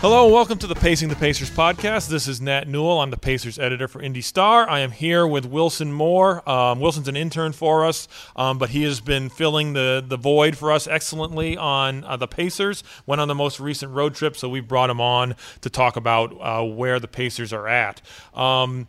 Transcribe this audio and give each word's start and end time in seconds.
Hello 0.00 0.24
and 0.24 0.32
welcome 0.32 0.56
to 0.56 0.66
the 0.66 0.74
Pacing 0.74 1.10
the 1.10 1.14
Pacers 1.14 1.50
podcast. 1.50 2.08
This 2.08 2.26
is 2.26 2.40
Nat 2.40 2.66
Newell. 2.66 3.02
I'm 3.02 3.10
the 3.10 3.18
Pacers 3.18 3.58
editor 3.58 3.86
for 3.86 4.00
Indy 4.00 4.22
Star. 4.22 4.66
I 4.66 4.80
am 4.80 4.92
here 4.92 5.26
with 5.26 5.44
Wilson 5.44 5.92
Moore. 5.92 6.42
Um, 6.48 6.80
Wilson's 6.80 7.06
an 7.06 7.18
intern 7.18 7.52
for 7.52 7.84
us, 7.84 8.08
um, 8.34 8.56
but 8.56 8.70
he 8.70 8.82
has 8.84 9.02
been 9.02 9.28
filling 9.28 9.74
the, 9.74 10.02
the 10.04 10.16
void 10.16 10.56
for 10.56 10.72
us 10.72 10.86
excellently 10.86 11.54
on 11.54 12.02
uh, 12.04 12.16
the 12.16 12.26
Pacers. 12.26 12.82
Went 13.04 13.20
on 13.20 13.28
the 13.28 13.34
most 13.34 13.60
recent 13.60 13.92
road 13.92 14.14
trip, 14.14 14.38
so 14.38 14.48
we 14.48 14.60
brought 14.60 14.88
him 14.88 15.02
on 15.02 15.36
to 15.60 15.68
talk 15.68 15.96
about 15.96 16.34
uh, 16.40 16.64
where 16.64 16.98
the 16.98 17.06
Pacers 17.06 17.52
are 17.52 17.68
at. 17.68 18.00
Um, 18.32 18.88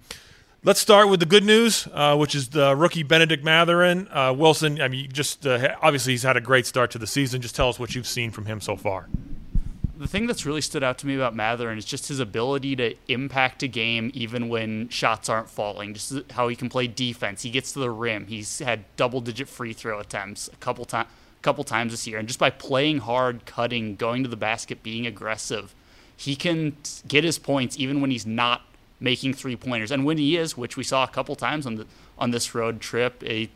Let's 0.63 0.79
start 0.79 1.09
with 1.09 1.19
the 1.19 1.25
good 1.25 1.43
news, 1.43 1.87
uh, 1.91 2.15
which 2.15 2.35
is 2.35 2.49
the 2.49 2.75
rookie 2.75 3.01
Bennedict 3.03 3.43
Mathurin. 3.43 4.07
Uh, 4.11 4.31
Wilson, 4.31 4.79
I 4.79 4.87
mean, 4.87 5.11
just 5.11 5.45
uh, 5.45 5.75
obviously 5.81 6.13
he's 6.13 6.21
had 6.21 6.37
a 6.37 6.41
great 6.41 6.67
start 6.67 6.91
to 6.91 6.99
the 6.99 7.07
season. 7.07 7.41
Just 7.41 7.55
tell 7.55 7.67
us 7.67 7.79
what 7.79 7.95
you've 7.95 8.07
seen 8.07 8.29
from 8.29 8.45
him 8.45 8.61
so 8.61 8.77
far 8.77 9.09
the 10.01 10.07
thing 10.07 10.25
that's 10.25 10.47
really 10.47 10.61
stood 10.61 10.83
out 10.83 10.97
to 10.97 11.05
me 11.05 11.15
about 11.15 11.35
Mathurin 11.35 11.77
is 11.77 11.85
just 11.85 12.07
his 12.07 12.19
ability 12.19 12.75
to 12.75 12.95
impact 13.07 13.61
a 13.61 13.67
game 13.67 14.09
even 14.15 14.49
when 14.49 14.89
shots 14.89 15.29
aren't 15.29 15.47
falling. 15.47 15.93
Just 15.93 16.31
how 16.31 16.47
he 16.47 16.55
can 16.55 16.69
play 16.69 16.87
defense. 16.87 17.43
He 17.43 17.51
gets 17.51 17.71
to 17.73 17.79
the 17.79 17.91
rim. 17.91 18.25
He's 18.25 18.59
had 18.59 18.83
double-digit 18.95 19.47
free 19.47 19.73
throw 19.73 19.99
attempts 19.99 20.47
a 20.47 20.55
couple 20.55 20.85
times, 20.85 21.07
a 21.39 21.43
couple 21.43 21.63
times 21.63 21.93
this 21.93 22.07
year, 22.07 22.17
and 22.17 22.27
just 22.27 22.39
by 22.39 22.49
playing 22.49 22.99
hard, 22.99 23.45
cutting, 23.45 23.95
going 23.95 24.23
to 24.23 24.29
the 24.29 24.35
basket, 24.35 24.81
being 24.81 25.05
aggressive, 25.05 25.75
he 26.17 26.35
can 26.35 26.75
get 27.07 27.23
his 27.23 27.37
points 27.37 27.79
even 27.79 28.01
when 28.01 28.09
he's 28.09 28.25
not 28.25 28.63
making 28.99 29.35
three 29.35 29.55
pointers. 29.55 29.91
And 29.91 30.03
when 30.03 30.17
he 30.17 30.35
is, 30.35 30.57
which 30.57 30.77
we 30.77 30.83
saw 30.83 31.03
a 31.03 31.07
couple 31.07 31.35
times 31.35 31.67
on 31.67 31.75
the 31.75 31.85
on 32.17 32.31
this 32.31 32.55
road 32.55 32.81
trip, 32.81 33.23
a, 33.23 33.49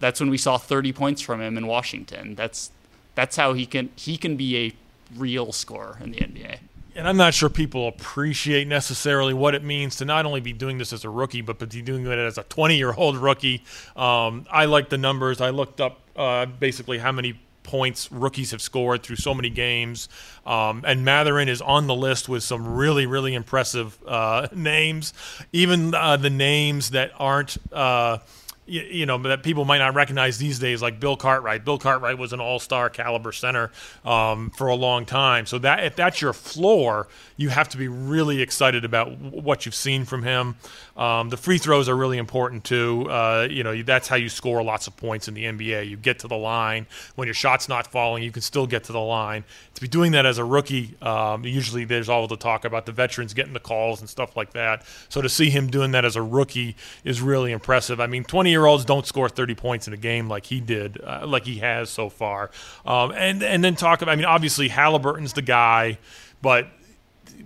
that's 0.00 0.20
when 0.20 0.30
we 0.30 0.38
saw 0.38 0.58
30 0.58 0.92
points 0.92 1.22
from 1.22 1.40
him 1.40 1.56
in 1.56 1.66
Washington. 1.66 2.34
That's 2.34 2.70
that's 3.14 3.36
how 3.36 3.52
he 3.52 3.66
can 3.66 3.90
he 3.96 4.16
can 4.16 4.36
be 4.36 4.56
a 4.56 4.72
real 5.16 5.52
score 5.52 5.98
in 6.02 6.12
the 6.12 6.18
NBA. 6.18 6.58
And 6.96 7.08
I'm 7.08 7.16
not 7.16 7.34
sure 7.34 7.48
people 7.48 7.88
appreciate 7.88 8.68
necessarily 8.68 9.34
what 9.34 9.54
it 9.54 9.64
means 9.64 9.96
to 9.96 10.04
not 10.04 10.26
only 10.26 10.40
be 10.40 10.52
doing 10.52 10.78
this 10.78 10.92
as 10.92 11.04
a 11.04 11.10
rookie, 11.10 11.40
but 11.40 11.58
to 11.58 11.66
be 11.66 11.82
doing 11.82 12.06
it 12.06 12.18
as 12.18 12.38
a 12.38 12.44
20 12.44 12.76
year 12.76 12.92
old 12.92 13.16
rookie. 13.16 13.64
Um, 13.96 14.46
I 14.50 14.66
like 14.66 14.90
the 14.90 14.98
numbers. 14.98 15.40
I 15.40 15.50
looked 15.50 15.80
up 15.80 16.00
uh, 16.14 16.46
basically 16.46 16.98
how 16.98 17.10
many 17.10 17.40
points 17.64 18.12
rookies 18.12 18.52
have 18.52 18.62
scored 18.62 19.02
through 19.02 19.16
so 19.16 19.34
many 19.34 19.50
games. 19.50 20.08
Um, 20.46 20.84
and 20.86 21.04
Mathurin 21.04 21.48
is 21.48 21.60
on 21.60 21.88
the 21.88 21.94
list 21.94 22.28
with 22.28 22.44
some 22.44 22.76
really, 22.76 23.06
really 23.06 23.34
impressive 23.34 23.98
uh, 24.06 24.46
names. 24.54 25.12
Even 25.52 25.94
uh, 25.94 26.16
the 26.16 26.30
names 26.30 26.90
that 26.90 27.10
aren't. 27.18 27.56
Uh, 27.72 28.18
you, 28.66 28.82
you, 28.82 29.06
know 29.06 29.18
that 29.18 29.42
people 29.42 29.64
might 29.64 29.78
not 29.78 29.94
recognize 29.94 30.38
these 30.38 30.58
days, 30.58 30.80
like 30.80 31.00
Bill 31.00 31.16
Cartwright. 31.16 31.64
Bill 31.64 31.78
Cartwright 31.78 32.18
was 32.18 32.32
an 32.32 32.40
all-star 32.40 32.90
caliber 32.90 33.32
center 33.32 33.70
um, 34.04 34.50
for 34.50 34.68
a 34.68 34.74
long 34.74 35.04
time. 35.06 35.46
So 35.46 35.58
that 35.58 35.84
if 35.84 35.96
that's 35.96 36.20
your 36.20 36.32
floor, 36.32 37.08
you 37.36 37.50
have 37.50 37.68
to 37.70 37.76
be 37.76 37.88
really 37.88 38.40
excited 38.40 38.84
about 38.84 39.18
what 39.18 39.66
you've 39.66 39.74
seen 39.74 40.04
from 40.04 40.22
him. 40.22 40.56
Um, 40.96 41.28
the 41.28 41.36
free 41.36 41.58
throws 41.58 41.88
are 41.88 41.96
really 41.96 42.18
important 42.18 42.64
too. 42.64 43.10
Uh, 43.10 43.48
you 43.50 43.64
know 43.64 43.82
that's 43.82 44.08
how 44.08 44.16
you 44.16 44.28
score 44.28 44.62
lots 44.62 44.86
of 44.86 44.96
points 44.96 45.28
in 45.28 45.34
the 45.34 45.44
NBA. 45.44 45.88
You 45.88 45.96
get 45.96 46.20
to 46.20 46.28
the 46.28 46.36
line 46.36 46.86
when 47.16 47.26
your 47.26 47.34
shot's 47.34 47.68
not 47.68 47.86
falling. 47.86 48.22
You 48.22 48.30
can 48.30 48.42
still 48.42 48.66
get 48.66 48.84
to 48.84 48.92
the 48.92 49.00
line. 49.00 49.44
To 49.74 49.80
be 49.80 49.88
doing 49.88 50.12
that 50.12 50.24
as 50.24 50.38
a 50.38 50.44
rookie, 50.44 50.96
um, 51.02 51.44
usually 51.44 51.84
there's 51.84 52.08
all 52.08 52.28
the 52.28 52.36
talk 52.36 52.64
about 52.64 52.86
the 52.86 52.92
veterans 52.92 53.34
getting 53.34 53.52
the 53.52 53.60
calls 53.60 54.00
and 54.00 54.08
stuff 54.08 54.36
like 54.36 54.52
that. 54.52 54.84
So 55.08 55.20
to 55.20 55.28
see 55.28 55.50
him 55.50 55.68
doing 55.68 55.90
that 55.92 56.04
as 56.04 56.14
a 56.14 56.22
rookie 56.22 56.76
is 57.02 57.20
really 57.20 57.50
impressive. 57.50 58.00
I 58.00 58.06
mean, 58.06 58.24
20 58.24 58.50
year 58.50 58.66
olds 58.66 58.84
don't 58.84 59.06
score 59.06 59.28
30 59.28 59.54
points 59.56 59.88
in 59.88 59.94
a 59.94 59.98
game 59.98 60.28
like 60.28 60.46
he 60.46 60.60
did, 60.60 61.00
uh, 61.02 61.26
like 61.26 61.44
he 61.44 61.58
has 61.58 61.90
so 61.90 62.08
far. 62.08 62.50
Um, 62.86 63.12
and 63.12 63.42
and 63.42 63.64
then 63.64 63.74
talk 63.74 64.02
about, 64.02 64.12
I 64.12 64.16
mean, 64.16 64.26
obviously 64.26 64.68
Halliburton's 64.68 65.32
the 65.32 65.42
guy, 65.42 65.98
but 66.40 66.68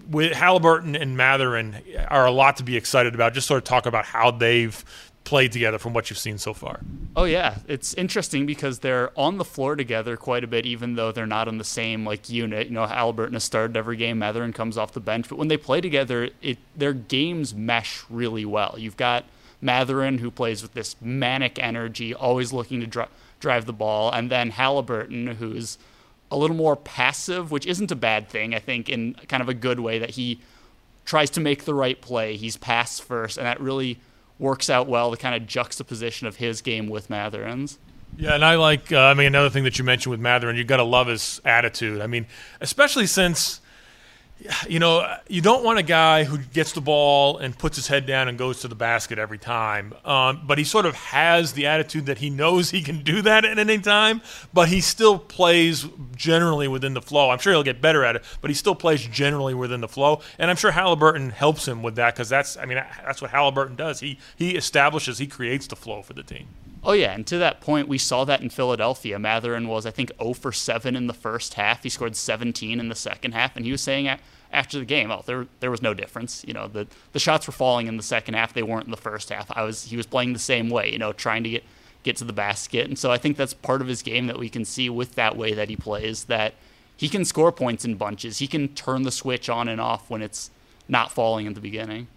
with 0.08 0.32
Halliburton 0.32 0.96
and 0.96 1.16
Mathurin 1.16 1.76
are 2.08 2.26
a 2.26 2.30
lot 2.30 2.56
to 2.58 2.62
be 2.62 2.76
excited 2.76 3.14
about. 3.14 3.34
Just 3.34 3.46
sort 3.46 3.58
of 3.58 3.64
talk 3.64 3.86
about 3.86 4.04
how 4.04 4.30
they've 4.30 4.84
played 5.24 5.52
together 5.52 5.78
from 5.78 5.92
what 5.92 6.08
you've 6.08 6.18
seen 6.18 6.38
so 6.38 6.54
far. 6.54 6.80
Oh 7.14 7.24
yeah, 7.24 7.58
it's 7.68 7.92
interesting 7.94 8.46
because 8.46 8.78
they're 8.78 9.10
on 9.14 9.36
the 9.36 9.44
floor 9.44 9.76
together 9.76 10.16
quite 10.16 10.42
a 10.42 10.46
bit, 10.46 10.64
even 10.64 10.94
though 10.94 11.12
they're 11.12 11.26
not 11.26 11.48
on 11.48 11.58
the 11.58 11.64
same 11.64 12.06
like 12.06 12.30
unit. 12.30 12.68
You 12.68 12.72
know, 12.72 12.86
Halliburton 12.86 13.34
has 13.34 13.44
started 13.44 13.76
every 13.76 13.96
game, 13.96 14.18
Mathurin 14.18 14.54
comes 14.54 14.78
off 14.78 14.92
the 14.92 15.00
bench, 15.00 15.28
but 15.28 15.36
when 15.36 15.48
they 15.48 15.58
play 15.58 15.82
together, 15.82 16.30
it 16.40 16.56
their 16.74 16.94
games 16.94 17.54
mesh 17.54 18.04
really 18.08 18.46
well. 18.46 18.76
You've 18.78 18.96
got 18.96 19.26
Mathurin 19.60 20.18
who 20.18 20.30
plays 20.30 20.62
with 20.62 20.72
this 20.72 20.96
manic 21.00 21.58
energy, 21.58 22.14
always 22.14 22.50
looking 22.50 22.80
to 22.80 22.86
dri- 22.86 23.04
drive 23.38 23.66
the 23.66 23.74
ball, 23.74 24.10
and 24.10 24.30
then 24.30 24.50
Halliburton, 24.50 25.26
who's 25.26 25.76
a 26.30 26.36
little 26.36 26.56
more 26.56 26.76
passive, 26.76 27.50
which 27.50 27.66
isn't 27.66 27.90
a 27.90 27.96
bad 27.96 28.28
thing, 28.28 28.54
I 28.54 28.58
think, 28.58 28.88
in 28.88 29.14
kind 29.28 29.42
of 29.42 29.48
a 29.48 29.54
good 29.54 29.80
way 29.80 29.98
that 29.98 30.10
he 30.10 30.40
tries 31.04 31.30
to 31.30 31.40
make 31.40 31.64
the 31.64 31.74
right 31.74 32.00
play. 32.00 32.36
He's 32.36 32.56
pass 32.56 33.00
first, 33.00 33.38
and 33.38 33.46
that 33.46 33.60
really 33.60 33.98
works 34.38 34.70
out 34.70 34.86
well, 34.86 35.10
the 35.10 35.16
kind 35.16 35.34
of 35.34 35.48
juxtaposition 35.48 36.26
of 36.26 36.36
his 36.36 36.60
game 36.60 36.88
with 36.88 37.08
Mathurin's. 37.08 37.78
Yeah, 38.16 38.34
and 38.34 38.44
I 38.44 38.56
like, 38.56 38.92
uh, 38.92 38.98
I 38.98 39.14
mean, 39.14 39.28
another 39.28 39.50
thing 39.50 39.64
that 39.64 39.78
you 39.78 39.84
mentioned 39.84 40.10
with 40.10 40.20
Mathurin, 40.20 40.56
you've 40.56 40.66
got 40.66 40.78
to 40.78 40.84
love 40.84 41.06
his 41.06 41.40
attitude. 41.44 42.00
I 42.00 42.06
mean, 42.06 42.26
especially 42.60 43.06
since 43.06 43.60
you 44.68 44.78
know, 44.78 45.16
you 45.28 45.40
don't 45.40 45.64
want 45.64 45.78
a 45.78 45.82
guy 45.82 46.24
who 46.24 46.38
gets 46.38 46.72
the 46.72 46.80
ball 46.80 47.38
and 47.38 47.56
puts 47.58 47.76
his 47.76 47.88
head 47.88 48.06
down 48.06 48.28
and 48.28 48.38
goes 48.38 48.60
to 48.60 48.68
the 48.68 48.74
basket 48.74 49.18
every 49.18 49.38
time. 49.38 49.94
Um, 50.04 50.42
but 50.46 50.58
he 50.58 50.64
sort 50.64 50.86
of 50.86 50.94
has 50.94 51.52
the 51.52 51.66
attitude 51.66 52.06
that 52.06 52.18
he 52.18 52.30
knows 52.30 52.70
he 52.70 52.82
can 52.82 53.02
do 53.02 53.20
that 53.22 53.44
at 53.44 53.58
any 53.58 53.78
time, 53.78 54.22
but 54.52 54.68
he 54.68 54.80
still 54.80 55.18
plays 55.18 55.86
generally 56.14 56.68
within 56.68 56.94
the 56.94 57.02
flow. 57.02 57.30
I'm 57.30 57.38
sure 57.38 57.52
he'll 57.52 57.62
get 57.62 57.80
better 57.80 58.04
at 58.04 58.16
it, 58.16 58.24
but 58.40 58.50
he 58.50 58.54
still 58.54 58.74
plays 58.74 59.04
generally 59.06 59.54
within 59.54 59.80
the 59.80 59.88
flow. 59.88 60.20
And 60.38 60.50
I'm 60.50 60.56
sure 60.56 60.70
Halliburton 60.70 61.30
helps 61.30 61.66
him 61.66 61.82
with 61.82 61.96
that 61.96 62.14
because 62.14 62.28
that's, 62.28 62.56
I 62.56 62.64
mean, 62.64 62.82
that's 63.04 63.20
what 63.20 63.32
Halliburton 63.32 63.76
does. 63.76 64.00
He 64.00 64.18
he 64.36 64.56
establishes, 64.56 65.18
he 65.18 65.26
creates 65.26 65.66
the 65.66 65.76
flow 65.76 66.02
for 66.02 66.12
the 66.12 66.22
team. 66.22 66.46
Oh 66.84 66.92
yeah, 66.92 67.12
and 67.12 67.26
to 67.26 67.38
that 67.38 67.60
point, 67.60 67.88
we 67.88 67.98
saw 67.98 68.24
that 68.24 68.40
in 68.40 68.50
Philadelphia. 68.50 69.18
Mathurin 69.18 69.66
was, 69.66 69.84
I 69.84 69.90
think, 69.90 70.12
0 70.18 70.34
for 70.34 70.52
7 70.52 70.94
in 70.94 71.06
the 71.06 71.14
first 71.14 71.54
half. 71.54 71.82
He 71.82 71.88
scored 71.88 72.16
17 72.16 72.78
in 72.78 72.88
the 72.88 72.94
second 72.94 73.32
half, 73.32 73.56
and 73.56 73.64
he 73.64 73.72
was 73.72 73.82
saying 73.82 74.08
after 74.52 74.78
the 74.78 74.84
game, 74.84 75.10
oh, 75.10 75.22
there 75.26 75.46
there 75.60 75.70
was 75.70 75.82
no 75.82 75.92
difference. 75.92 76.44
You 76.46 76.54
know, 76.54 76.68
the 76.68 76.86
the 77.12 77.18
shots 77.18 77.46
were 77.46 77.52
falling 77.52 77.86
in 77.86 77.96
the 77.96 78.02
second 78.02 78.34
half; 78.34 78.52
they 78.52 78.62
weren't 78.62 78.84
in 78.84 78.90
the 78.90 78.96
first 78.96 79.28
half. 79.30 79.50
I 79.56 79.62
was 79.62 79.84
he 79.84 79.96
was 79.96 80.06
playing 80.06 80.32
the 80.32 80.38
same 80.38 80.70
way. 80.70 80.90
You 80.92 80.98
know, 80.98 81.12
trying 81.12 81.42
to 81.44 81.50
get 81.50 81.64
get 82.02 82.16
to 82.16 82.24
the 82.24 82.32
basket, 82.32 82.86
and 82.86 82.98
so 82.98 83.10
I 83.10 83.18
think 83.18 83.36
that's 83.36 83.54
part 83.54 83.82
of 83.82 83.88
his 83.88 84.02
game 84.02 84.26
that 84.28 84.38
we 84.38 84.48
can 84.48 84.64
see 84.64 84.88
with 84.88 85.14
that 85.16 85.36
way 85.36 85.52
that 85.54 85.68
he 85.68 85.76
plays. 85.76 86.24
That 86.24 86.54
he 86.96 87.08
can 87.08 87.24
score 87.24 87.52
points 87.52 87.84
in 87.84 87.96
bunches. 87.96 88.38
He 88.38 88.46
can 88.46 88.68
turn 88.68 89.02
the 89.02 89.10
switch 89.10 89.48
on 89.48 89.68
and 89.68 89.80
off 89.80 90.08
when 90.08 90.22
it's 90.22 90.50
not 90.88 91.12
falling 91.12 91.46
in 91.46 91.54
the 91.54 91.60
beginning. 91.60 92.08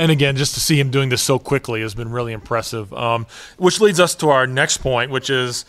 And 0.00 0.10
again, 0.10 0.34
just 0.34 0.54
to 0.54 0.60
see 0.60 0.80
him 0.80 0.90
doing 0.90 1.10
this 1.10 1.20
so 1.20 1.38
quickly 1.38 1.82
has 1.82 1.94
been 1.94 2.10
really 2.10 2.32
impressive. 2.32 2.90
Um, 2.94 3.26
which 3.58 3.82
leads 3.82 4.00
us 4.00 4.14
to 4.14 4.30
our 4.30 4.46
next 4.46 4.78
point, 4.78 5.10
which 5.10 5.28
is 5.28 5.66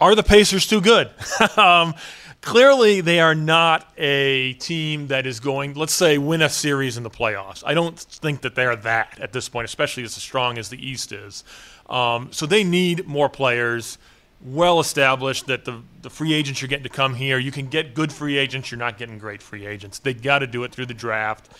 are 0.00 0.16
the 0.16 0.24
Pacers 0.24 0.66
too 0.66 0.80
good? 0.80 1.08
um, 1.56 1.94
clearly, 2.40 3.00
they 3.02 3.20
are 3.20 3.36
not 3.36 3.92
a 3.96 4.54
team 4.54 5.06
that 5.06 5.28
is 5.28 5.38
going, 5.38 5.74
let's 5.74 5.94
say, 5.94 6.18
win 6.18 6.42
a 6.42 6.48
series 6.48 6.96
in 6.96 7.04
the 7.04 7.10
playoffs. 7.10 7.62
I 7.64 7.72
don't 7.72 7.96
think 7.96 8.40
that 8.40 8.56
they're 8.56 8.74
that 8.74 9.16
at 9.20 9.32
this 9.32 9.48
point, 9.48 9.66
especially 9.66 10.02
as 10.02 10.12
strong 10.12 10.58
as 10.58 10.70
the 10.70 10.84
East 10.84 11.12
is. 11.12 11.44
Um, 11.88 12.32
so 12.32 12.46
they 12.46 12.64
need 12.64 13.06
more 13.06 13.28
players. 13.28 13.96
Well 14.40 14.80
established 14.80 15.46
that 15.46 15.64
the, 15.64 15.82
the 16.02 16.10
free 16.10 16.32
agents 16.32 16.60
you're 16.60 16.68
getting 16.68 16.82
to 16.82 16.88
come 16.88 17.14
here, 17.14 17.38
you 17.38 17.52
can 17.52 17.68
get 17.68 17.94
good 17.94 18.12
free 18.12 18.38
agents, 18.38 18.72
you're 18.72 18.78
not 18.78 18.98
getting 18.98 19.18
great 19.18 19.40
free 19.40 19.66
agents. 19.66 20.00
They 20.00 20.14
got 20.14 20.40
to 20.40 20.48
do 20.48 20.64
it 20.64 20.72
through 20.72 20.86
the 20.86 20.94
draft 20.94 21.50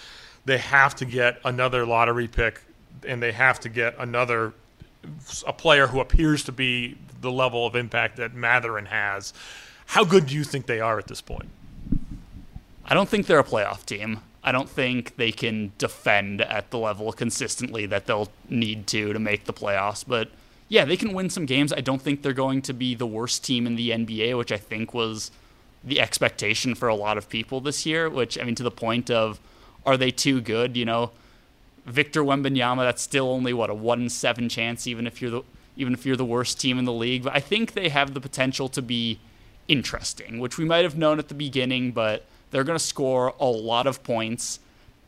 they 0.44 0.58
have 0.58 0.94
to 0.96 1.04
get 1.04 1.40
another 1.44 1.84
lottery 1.84 2.28
pick 2.28 2.62
and 3.06 3.22
they 3.22 3.32
have 3.32 3.60
to 3.60 3.68
get 3.68 3.94
another 3.98 4.52
a 5.46 5.52
player 5.52 5.86
who 5.86 6.00
appears 6.00 6.42
to 6.44 6.52
be 6.52 6.96
the 7.20 7.30
level 7.30 7.66
of 7.66 7.76
impact 7.76 8.16
that 8.16 8.34
Mathurin 8.34 8.86
has. 8.86 9.32
How 9.86 10.04
good 10.04 10.26
do 10.26 10.34
you 10.34 10.44
think 10.44 10.66
they 10.66 10.80
are 10.80 10.98
at 10.98 11.06
this 11.06 11.20
point? 11.20 11.48
I 12.84 12.94
don't 12.94 13.08
think 13.08 13.26
they're 13.26 13.38
a 13.38 13.44
playoff 13.44 13.84
team. 13.84 14.20
I 14.42 14.52
don't 14.52 14.68
think 14.68 15.16
they 15.16 15.32
can 15.32 15.72
defend 15.78 16.40
at 16.40 16.70
the 16.70 16.78
level 16.78 17.12
consistently 17.12 17.86
that 17.86 18.06
they'll 18.06 18.30
need 18.48 18.86
to 18.88 19.12
to 19.12 19.18
make 19.18 19.44
the 19.44 19.52
playoffs. 19.52 20.04
But 20.06 20.30
yeah, 20.68 20.84
they 20.84 20.96
can 20.96 21.12
win 21.12 21.30
some 21.30 21.46
games. 21.46 21.72
I 21.72 21.80
don't 21.80 22.00
think 22.00 22.22
they're 22.22 22.32
going 22.32 22.62
to 22.62 22.72
be 22.72 22.94
the 22.94 23.06
worst 23.06 23.44
team 23.44 23.66
in 23.66 23.76
the 23.76 23.90
NBA, 23.90 24.36
which 24.36 24.52
I 24.52 24.56
think 24.56 24.94
was 24.94 25.30
the 25.84 26.00
expectation 26.00 26.74
for 26.74 26.88
a 26.88 26.94
lot 26.94 27.18
of 27.18 27.28
people 27.28 27.60
this 27.60 27.84
year. 27.84 28.08
Which 28.08 28.38
I 28.38 28.44
mean, 28.44 28.54
to 28.54 28.62
the 28.62 28.70
point 28.70 29.10
of 29.10 29.40
are 29.88 29.96
they 29.96 30.10
too 30.10 30.42
good? 30.42 30.76
You 30.76 30.84
know, 30.84 31.12
Victor 31.86 32.22
Wembanyama, 32.22 32.80
that's 32.80 33.00
still 33.00 33.30
only 33.30 33.54
what 33.54 33.70
a 33.70 33.74
one 33.74 34.02
in 34.02 34.08
seven 34.10 34.50
chance, 34.50 34.86
even 34.86 35.06
if 35.06 35.22
you're 35.22 35.30
the 35.30 35.42
even 35.78 35.94
if 35.94 36.04
you're 36.04 36.16
the 36.16 36.24
worst 36.24 36.60
team 36.60 36.78
in 36.78 36.84
the 36.84 36.92
league. 36.92 37.22
But 37.22 37.34
I 37.34 37.40
think 37.40 37.72
they 37.72 37.88
have 37.88 38.12
the 38.12 38.20
potential 38.20 38.68
to 38.70 38.82
be 38.82 39.18
interesting, 39.66 40.40
which 40.40 40.58
we 40.58 40.64
might 40.66 40.84
have 40.84 40.98
known 40.98 41.18
at 41.18 41.28
the 41.28 41.34
beginning, 41.34 41.92
but 41.92 42.26
they're 42.50 42.64
going 42.64 42.78
to 42.78 42.84
score 42.84 43.32
a 43.40 43.46
lot 43.46 43.86
of 43.86 44.02
points. 44.02 44.60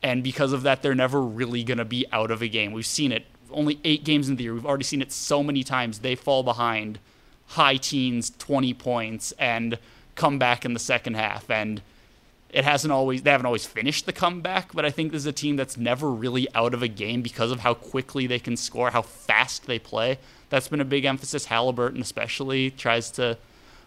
And 0.03 0.23
because 0.23 0.55
of 0.55 0.62
that, 0.62 0.81
they're 0.81 0.94
never 0.94 1.21
really 1.21 1.62
going 1.62 1.79
to 1.79 1.85
be 1.85 2.06
out 2.12 2.31
of 2.31 2.41
a 2.41 2.49
game. 2.49 2.73
We've 2.73 2.87
seen 2.87 3.12
it 3.12 3.27
only 3.53 3.81
eight 3.85 4.05
games 4.05 4.29
in 4.31 4.37
the 4.37 4.44
year. 4.44 4.55
We've 4.55 4.65
already 4.65 4.85
seen 4.85 5.03
it 5.03 5.12
so 5.12 5.43
many 5.43 5.62
times. 5.62 5.99
They 5.99 6.15
fall 6.15 6.43
behind 6.43 7.00
high 7.49 7.77
teens, 7.77 8.32
20 8.38 8.73
points, 8.75 9.32
and 9.32 9.77
come 10.15 10.38
back 10.38 10.65
in 10.65 10.73
the 10.73 10.79
second 10.79 11.15
half. 11.15 11.50
And 11.50 11.82
it 12.52 12.64
hasn't 12.64 12.93
always 12.93 13.23
they 13.23 13.31
haven't 13.31 13.47
always 13.47 13.67
finished 13.67 14.06
the 14.06 14.12
comeback, 14.12 14.73
but 14.73 14.85
I 14.85 14.91
think 14.91 15.12
this 15.12 15.23
is 15.23 15.26
a 15.26 15.32
team 15.32 15.56
that's 15.56 15.76
never 15.76 16.11
really 16.11 16.49
out 16.55 16.75
of 16.75 16.82
a 16.82 16.88
game 16.88 17.23
because 17.23 17.50
of 17.50 17.61
how 17.61 17.75
quickly 17.75 18.26
they 18.26 18.38
can 18.38 18.56
score, 18.56 18.91
how 18.91 19.02
fast 19.02 19.67
they 19.67 19.79
play. 19.79 20.19
That's 20.49 20.69
been 20.69 20.81
a 20.81 20.85
big 20.85 21.05
emphasis. 21.05 21.47
Halliburton 21.47 22.00
especially 22.00 22.70
tries 22.70 23.11
to 23.12 23.38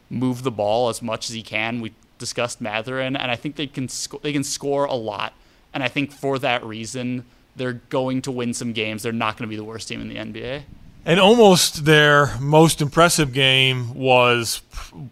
move 0.10 0.44
the 0.44 0.52
ball 0.52 0.90
as 0.90 1.02
much 1.02 1.30
as 1.30 1.36
he 1.36 1.44
can. 1.44 1.82
We 1.82 1.94
discussed 2.18 2.62
Mathurin, 2.62 3.18
and 3.18 3.30
I 3.30 3.36
think 3.36 3.56
they 3.56 3.68
can 3.68 3.90
sc- 3.90 4.22
they 4.22 4.32
can 4.32 4.44
score 4.44 4.86
a 4.86 4.96
lot. 4.96 5.34
And 5.74 5.84
I 5.84 5.88
think 5.88 6.12
for 6.12 6.40
that 6.40 6.64
reason, 6.64 7.26
they're 7.56 7.82
going 7.90 8.22
to 8.24 8.32
win 8.32 8.54
some 8.54 8.74
games. 8.74 9.04
They're 9.04 9.12
not 9.12 9.38
going 9.38 9.48
to 9.48 9.50
be 9.50 9.58
the 9.58 9.64
worst 9.64 9.88
team 9.88 10.02
in 10.02 10.08
the 10.08 10.16
NBA. 10.16 10.64
And 11.06 11.20
almost 11.20 11.84
their 11.84 12.38
most 12.40 12.82
impressive 12.82 13.34
game 13.34 13.94
was, 13.94 14.62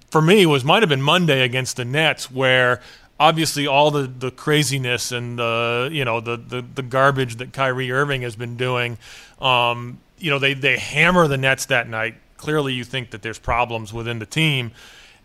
for 0.09 0.21
me, 0.21 0.45
was 0.45 0.63
might 0.63 0.83
have 0.83 0.89
been 0.89 1.01
Monday 1.01 1.41
against 1.41 1.75
the 1.75 1.83
Nets, 1.83 2.31
where 2.31 2.81
obviously 3.21 3.67
all 3.67 3.91
the, 3.91 4.07
the 4.07 4.31
craziness 4.31 5.11
and 5.11 5.37
the 5.37 5.89
you 5.91 6.03
know 6.03 6.19
the, 6.19 6.35
the, 6.37 6.61
the 6.61 6.81
garbage 6.81 7.35
that 7.35 7.53
Kyrie 7.53 7.91
Irving 7.91 8.23
has 8.23 8.35
been 8.35 8.57
doing, 8.57 8.97
um, 9.39 9.99
you 10.17 10.31
know 10.31 10.39
they 10.39 10.53
they 10.53 10.77
hammer 10.77 11.27
the 11.27 11.37
Nets 11.37 11.65
that 11.67 11.87
night. 11.87 12.15
Clearly, 12.37 12.73
you 12.73 12.83
think 12.83 13.11
that 13.11 13.21
there's 13.21 13.39
problems 13.39 13.93
within 13.93 14.17
the 14.19 14.25
team. 14.25 14.71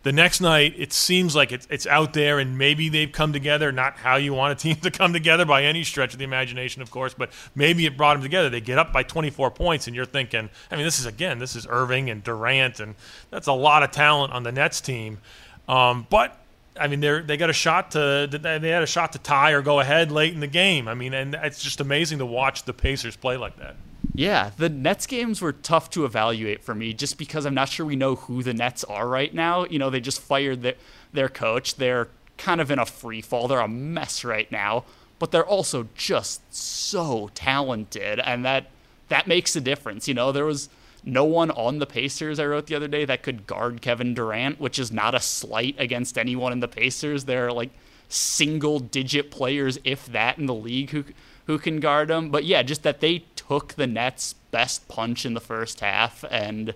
The 0.02 0.12
next 0.12 0.40
night, 0.40 0.74
it 0.76 0.92
seems 0.92 1.34
like 1.34 1.50
it's, 1.50 1.66
it's 1.68 1.84
out 1.84 2.12
there, 2.12 2.38
and 2.38 2.56
maybe 2.56 2.88
they've 2.90 3.10
come 3.10 3.32
together. 3.32 3.72
Not 3.72 3.96
how 3.96 4.16
you 4.16 4.34
want 4.34 4.52
a 4.52 4.62
team 4.62 4.76
to 4.82 4.90
come 4.90 5.12
together 5.12 5.44
by 5.46 5.64
any 5.64 5.82
stretch 5.82 6.12
of 6.12 6.18
the 6.18 6.24
imagination, 6.24 6.82
of 6.82 6.90
course, 6.90 7.14
but 7.14 7.30
maybe 7.54 7.86
it 7.86 7.96
brought 7.96 8.14
them 8.14 8.22
together. 8.22 8.50
They 8.50 8.60
get 8.60 8.78
up 8.78 8.92
by 8.92 9.02
24 9.02 9.50
points, 9.50 9.86
and 9.86 9.96
you're 9.96 10.04
thinking, 10.04 10.50
I 10.70 10.76
mean, 10.76 10.84
this 10.84 11.00
is 11.00 11.06
again, 11.06 11.38
this 11.38 11.56
is 11.56 11.66
Irving 11.68 12.10
and 12.10 12.22
Durant, 12.22 12.78
and 12.78 12.94
that's 13.30 13.48
a 13.48 13.52
lot 13.52 13.82
of 13.82 13.90
talent 13.90 14.32
on 14.32 14.42
the 14.42 14.52
Nets 14.52 14.80
team. 14.80 15.18
Um, 15.66 16.06
but 16.08 16.38
I 16.78 16.88
mean, 16.88 17.00
they 17.00 17.20
they 17.20 17.36
got 17.36 17.50
a 17.50 17.54
shot 17.54 17.92
to 17.92 18.28
they 18.30 18.70
had 18.70 18.82
a 18.82 18.86
shot 18.86 19.12
to 19.12 19.18
tie 19.18 19.52
or 19.52 19.62
go 19.62 19.80
ahead 19.80 20.10
late 20.10 20.34
in 20.34 20.40
the 20.40 20.46
game. 20.46 20.88
I 20.88 20.94
mean, 20.94 21.14
and 21.14 21.34
it's 21.34 21.62
just 21.62 21.80
amazing 21.80 22.18
to 22.18 22.26
watch 22.26 22.64
the 22.64 22.72
Pacers 22.72 23.16
play 23.16 23.36
like 23.36 23.56
that. 23.58 23.76
Yeah, 24.14 24.50
the 24.56 24.68
Nets 24.68 25.06
games 25.06 25.42
were 25.42 25.52
tough 25.52 25.90
to 25.90 26.04
evaluate 26.04 26.62
for 26.62 26.74
me 26.74 26.94
just 26.94 27.18
because 27.18 27.44
I'm 27.44 27.54
not 27.54 27.68
sure 27.68 27.84
we 27.84 27.96
know 27.96 28.14
who 28.14 28.42
the 28.42 28.54
Nets 28.54 28.84
are 28.84 29.06
right 29.06 29.32
now. 29.34 29.66
You 29.66 29.78
know, 29.78 29.90
they 29.90 30.00
just 30.00 30.20
fired 30.20 30.62
their 30.62 30.74
their 31.12 31.28
coach. 31.28 31.76
They're 31.76 32.08
kind 32.38 32.60
of 32.60 32.70
in 32.70 32.78
a 32.78 32.86
free 32.86 33.20
fall. 33.20 33.48
They're 33.48 33.60
a 33.60 33.68
mess 33.68 34.24
right 34.24 34.50
now, 34.50 34.84
but 35.18 35.32
they're 35.32 35.46
also 35.46 35.88
just 35.94 36.54
so 36.54 37.30
talented 37.34 38.20
and 38.20 38.44
that 38.44 38.66
that 39.08 39.26
makes 39.26 39.54
a 39.56 39.60
difference. 39.60 40.08
You 40.08 40.14
know, 40.14 40.32
there 40.32 40.44
was 40.44 40.68
no 41.06 41.24
one 41.24 41.52
on 41.52 41.78
the 41.78 41.86
Pacers, 41.86 42.40
I 42.40 42.46
wrote 42.46 42.66
the 42.66 42.74
other 42.74 42.88
day, 42.88 43.04
that 43.04 43.22
could 43.22 43.46
guard 43.46 43.80
Kevin 43.80 44.12
Durant, 44.12 44.60
which 44.60 44.78
is 44.78 44.90
not 44.90 45.14
a 45.14 45.20
slight 45.20 45.76
against 45.78 46.18
anyone 46.18 46.52
in 46.52 46.58
the 46.58 46.68
Pacers. 46.68 47.24
They're 47.24 47.52
like 47.52 47.70
single 48.08 48.80
digit 48.80 49.30
players, 49.30 49.78
if 49.84 50.06
that, 50.06 50.36
in 50.36 50.46
the 50.46 50.54
league 50.54 50.90
who 50.90 51.04
who 51.46 51.58
can 51.58 51.78
guard 51.78 52.10
him. 52.10 52.30
But 52.30 52.44
yeah, 52.44 52.64
just 52.64 52.82
that 52.82 53.00
they 53.00 53.20
took 53.36 53.74
the 53.74 53.86
Nets' 53.86 54.34
best 54.50 54.88
punch 54.88 55.24
in 55.24 55.34
the 55.34 55.40
first 55.40 55.78
half 55.78 56.24
and 56.28 56.74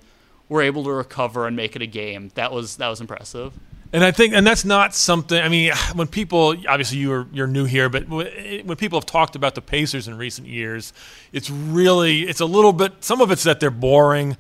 were 0.49 0.63
able 0.63 0.85
to 0.85 0.93
recover 0.93 1.49
and 1.49 1.57
make 1.57 1.75
it 1.75 1.83
a 1.83 1.87
game. 1.87 2.31
That 2.35 2.53
was 2.53 2.77
that 2.77 2.89
was 2.89 3.01
impressive. 3.01 3.59
And 3.93 4.05
I 4.05 4.13
think, 4.13 4.35
and 4.35 4.47
that's 4.47 4.65
not 4.65 4.95
something. 4.95 5.41
I 5.41 5.49
mean, 5.49 5.73
when 5.95 6.07
people, 6.07 6.55
obviously, 6.69 6.99
you're 6.99 7.27
you're 7.33 7.47
new 7.47 7.65
here, 7.65 7.89
but 7.89 8.09
when 8.09 8.77
people 8.77 8.99
have 8.99 9.07
talked 9.07 9.37
about 9.37 9.55
the 9.55 9.63
Pacers 9.63 10.09
in 10.09 10.17
recent 10.17 10.47
years, 10.47 10.93
it's 11.33 11.51
really, 11.51 12.23
it's 12.23 12.41
a 12.41 12.47
little 12.47 12.73
bit. 12.73 13.05
Some 13.05 13.21
of 13.21 13.31
it's 13.31 13.43
that 13.45 13.61
they're 13.61 13.71
boring. 13.71 14.37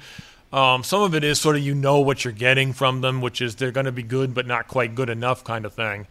Um, 0.52 0.82
some 0.82 1.02
of 1.02 1.14
it 1.14 1.22
is 1.22 1.40
sort 1.40 1.54
of 1.56 1.62
you 1.62 1.74
know 1.74 2.00
what 2.00 2.24
you're 2.24 2.32
getting 2.32 2.72
from 2.72 3.02
them, 3.02 3.20
which 3.20 3.40
is 3.40 3.54
they're 3.56 3.70
going 3.70 3.86
to 3.86 3.92
be 3.92 4.02
good 4.02 4.34
but 4.34 4.46
not 4.46 4.66
quite 4.66 4.94
good 4.96 5.08
enough 5.08 5.44
kind 5.44 5.64
of 5.64 5.72
thing. 5.72 6.06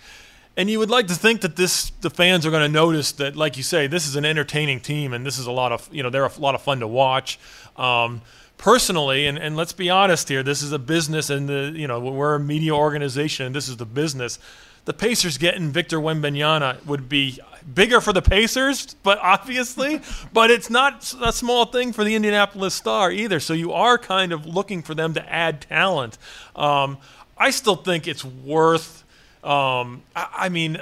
And 0.60 0.70
you 0.70 0.78
would 0.80 0.90
like 0.90 1.08
to 1.08 1.16
think 1.16 1.40
that 1.40 1.56
this 1.56 1.90
the 2.02 2.10
fans 2.10 2.46
are 2.46 2.52
going 2.52 2.64
to 2.64 2.68
notice 2.68 3.14
that, 3.14 3.38
like 3.38 3.56
you 3.56 3.64
say, 3.64 3.88
this 3.88 4.06
is 4.06 4.18
an 4.18 4.26
entertaining 4.26 4.82
team 4.82 5.14
and 5.14 5.26
this 5.26 5.38
is 5.38 5.46
a 5.46 5.54
lot 5.54 5.72
of 5.72 5.88
you 5.90 6.04
know 6.04 6.10
they're 6.10 6.26
a 6.26 6.38
lot 6.38 6.54
of 6.54 6.62
fun 6.62 6.82
to 6.82 6.88
watch. 6.88 7.40
Um, 7.78 8.22
personally, 8.58 9.26
and, 9.26 9.38
and 9.38 9.56
let's 9.56 9.72
be 9.72 9.90
honest 9.90 10.28
here, 10.28 10.44
this 10.44 10.62
is 10.62 10.74
a 10.74 10.78
business, 10.78 11.30
and 11.30 11.48
the 11.48 11.72
you 11.74 11.88
know 11.88 12.02
we're 12.02 12.36
a 12.36 12.42
media 12.42 12.76
organization, 12.76 13.46
and 13.46 13.56
this 13.56 13.70
is 13.70 13.78
the 13.78 13.86
business. 13.86 14.38
The 14.84 14.92
Pacers 14.92 15.38
getting 15.38 15.70
Victor 15.70 15.98
Wembanyama 15.98 16.86
would 16.86 17.08
be 17.08 17.40
bigger 17.74 18.02
for 18.02 18.12
the 18.12 18.22
Pacers, 18.22 18.98
but 19.02 19.18
obviously, 19.22 20.02
but 20.34 20.52
it's 20.52 20.70
not 20.70 21.16
a 21.22 21.32
small 21.32 21.68
thing 21.68 21.94
for 21.94 22.04
the 22.04 22.16
Indianapolis 22.16 22.74
Star 22.74 23.14
either. 23.14 23.40
So 23.40 23.54
you 23.54 23.72
are 23.72 23.98
kind 23.98 24.34
of 24.34 24.46
looking 24.46 24.82
for 24.82 24.94
them 24.94 25.14
to 25.14 25.34
add 25.34 25.62
talent. 25.62 26.18
Um, 26.54 26.98
I 27.38 27.52
still 27.52 27.78
think 27.78 28.10
it's 28.10 28.26
worth. 28.26 29.06
Um, 29.44 30.04
I, 30.16 30.28
I 30.34 30.50
mean, 30.50 30.82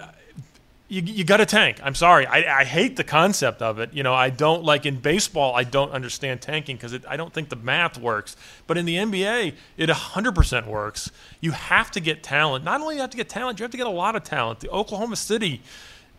you, 0.90 1.02
you 1.02 1.24
got 1.24 1.38
to 1.38 1.46
tank. 1.46 1.80
I'm 1.84 1.96
sorry. 1.96 2.26
I, 2.26 2.62
I 2.62 2.64
hate 2.64 2.96
the 2.96 3.04
concept 3.04 3.62
of 3.62 3.80
it. 3.80 3.94
You 3.94 4.04
know, 4.04 4.14
I 4.14 4.30
don't 4.30 4.64
like 4.64 4.86
in 4.86 5.00
baseball, 5.00 5.54
I 5.56 5.64
don't 5.64 5.92
understand 5.92 6.42
tanking 6.42 6.78
because 6.78 6.98
I 7.08 7.18
don't 7.18 7.34
think 7.34 7.50
the 7.50 7.58
math 7.58 7.98
works. 7.98 8.38
But 8.68 8.78
in 8.78 8.86
the 8.86 8.96
NBA, 8.96 9.54
it 9.76 9.90
100% 9.90 10.68
works. 10.68 11.12
You 11.42 11.52
have 11.52 11.92
to 11.92 12.00
get 12.00 12.24
talent. 12.24 12.64
Not 12.64 12.80
only 12.80 12.96
you 12.96 13.02
have 13.02 13.10
to 13.10 13.18
get 13.18 13.28
talent, 13.28 13.60
you 13.60 13.64
have 13.64 13.72
to 13.72 13.78
get 13.78 13.88
a 13.88 13.92
lot 13.92 14.16
of 14.16 14.24
talent. 14.24 14.62
The 14.62 14.70
Oklahoma 14.70 15.18
City, 15.18 15.62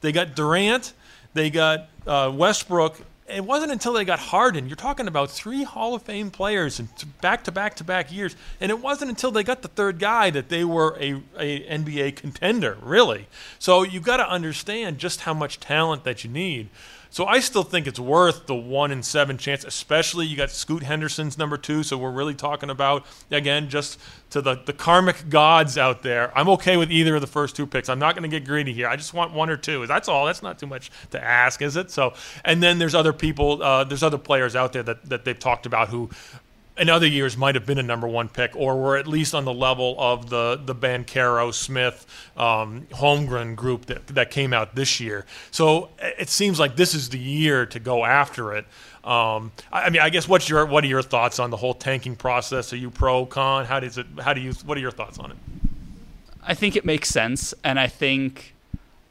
they 0.03 0.13
got 0.13 0.37
Durant, 0.37 0.93
they 1.33 1.51
got 1.51 1.89
uh, 2.07 2.31
Westbrook, 2.35 3.01
it 3.29 3.45
wasn't 3.45 3.73
until 3.73 3.93
they 3.93 4.05
got 4.05 4.19
Harden. 4.19 4.69
You're 4.69 4.77
talking 4.77 5.07
about 5.07 5.31
three 5.31 5.65
Hall 5.65 5.95
of 5.95 6.03
Fame 6.03 6.31
players 6.31 6.81
in 6.81 6.89
back 7.21 7.45
to 7.45 7.53
back 7.53 7.77
to 7.77 7.85
back 7.85 8.13
years, 8.13 8.37
and 8.61 8.71
it 8.71 8.81
wasn't 8.81 9.11
until 9.11 9.31
they 9.31 9.43
got 9.43 9.63
the 9.63 9.69
third 9.69 9.99
guy 9.99 10.31
that 10.31 10.49
they 10.49 10.65
were 10.65 10.97
a, 10.99 11.23
a 11.39 11.61
NBA 11.79 12.17
contender, 12.17 12.79
really. 12.83 13.27
So 13.59 13.83
you've 13.83 14.05
got 14.05 14.19
to 14.19 14.29
understand 14.29 14.99
just 14.99 15.23
how 15.23 15.35
much 15.35 15.61
talent 15.61 16.05
that 16.05 16.25
you 16.25 16.31
need. 16.31 16.69
So 17.11 17.27
I 17.27 17.41
still 17.41 17.63
think 17.63 17.87
it's 17.87 17.99
worth 17.99 18.47
the 18.47 18.55
one 18.55 18.91
in 18.91 19.03
seven 19.03 19.39
chance, 19.39 19.65
especially 19.65 20.27
you 20.27 20.37
got 20.37 20.51
Scoot 20.51 20.83
Henderson's 20.83 21.39
number 21.39 21.57
two. 21.57 21.83
So 21.83 21.97
we're 21.97 22.11
really 22.11 22.35
talking 22.35 22.71
about, 22.71 23.07
again, 23.31 23.69
just 23.71 23.99
to 24.31 24.43
the, 24.43 24.57
the 24.57 24.73
karmic 24.73 25.29
gods 25.31 25.79
out 25.79 26.03
there. 26.03 26.37
I'm 26.37 26.49
okay 26.51 26.77
with 26.77 26.91
either 26.91 27.15
of 27.15 27.21
the 27.21 27.27
first 27.27 27.57
two 27.57 27.67
picks. 27.67 27.89
I'm 27.89 27.99
not 27.99 28.15
going 28.15 28.29
to 28.29 28.39
get 28.39 28.47
greedy 28.47 28.73
here. 28.75 28.87
I 28.87 28.97
just 28.97 29.15
want 29.15 29.33
one 29.33 29.49
or 29.49 29.57
two. 29.57 29.87
That's 29.87 30.09
all. 30.09 30.27
That's 30.27 30.43
not 30.43 30.59
too 30.59 30.67
much 30.67 30.91
to 31.11 31.23
ask, 31.23 31.63
is 31.63 31.77
it? 31.77 31.91
So, 31.91 32.13
and 32.45 32.63
then 32.63 32.79
there's 32.79 32.95
other 32.95 33.13
people, 33.13 33.63
uh, 33.63 33.85
there's 33.85 34.03
other 34.03 34.19
players 34.19 34.55
out 34.55 34.73
there 34.73 34.83
that, 34.83 35.05
that 35.07 35.25
they've 35.25 35.39
talked 35.39 35.65
about 35.65 35.89
who 35.89 36.11
in 36.79 36.89
other 36.89 37.07
years 37.07 37.37
might 37.37 37.55
have 37.55 37.67
been 37.67 37.79
a 37.79 37.83
number 37.83 38.07
one 38.07 38.29
pick, 38.29 38.55
or 38.55 38.77
were 38.77 38.97
at 38.97 39.07
least 39.07 39.35
on 39.35 39.45
the 39.45 39.53
level 39.53 39.97
of 39.99 40.31
the 40.31 40.61
the 40.65 40.75
Banchero 40.75 41.53
Smith 41.53 42.07
um, 42.37 42.87
Holmgren 42.93 43.57
group 43.57 43.87
that 43.87 44.07
that 44.09 44.31
came 44.31 44.53
out 44.53 44.75
this 44.75 45.01
year. 45.01 45.27
So 45.51 45.91
it 46.01 46.29
seems 46.29 46.59
like 46.59 46.77
this 46.77 46.95
is 46.95 47.09
the 47.11 47.19
year 47.19 47.67
to 47.67 47.79
go 47.79 48.05
after 48.05 48.55
it. 48.55 48.67
Um, 49.05 49.53
I 49.73 49.91
mean, 49.91 50.03
I 50.03 50.11
guess 50.11 50.29
what's 50.29 50.49
your 50.49 50.67
what 50.67 50.85
are 50.85 50.89
your 50.89 51.03
thoughts 51.03 51.39
on 51.39 51.51
the 51.51 51.57
whole 51.57 51.75
tanking 51.75 52.17
process? 52.17 52.73
Are 52.73 52.77
you 52.77 52.91
pro 52.91 53.27
con? 53.27 53.65
How 53.65 53.81
does 53.81 53.99
it? 53.99 54.07
How 54.21 54.33
do 54.33 54.41
you? 54.41 54.53
What 54.65 54.77
are 54.77 54.81
your 54.81 54.91
thoughts 54.91 55.19
on 55.19 55.31
it? 55.31 55.37
I 56.43 56.55
think 56.55 56.77
it 56.77 56.85
makes 56.85 57.09
sense, 57.09 57.55
and 57.65 57.79
I 57.79 57.89
think 57.89 58.55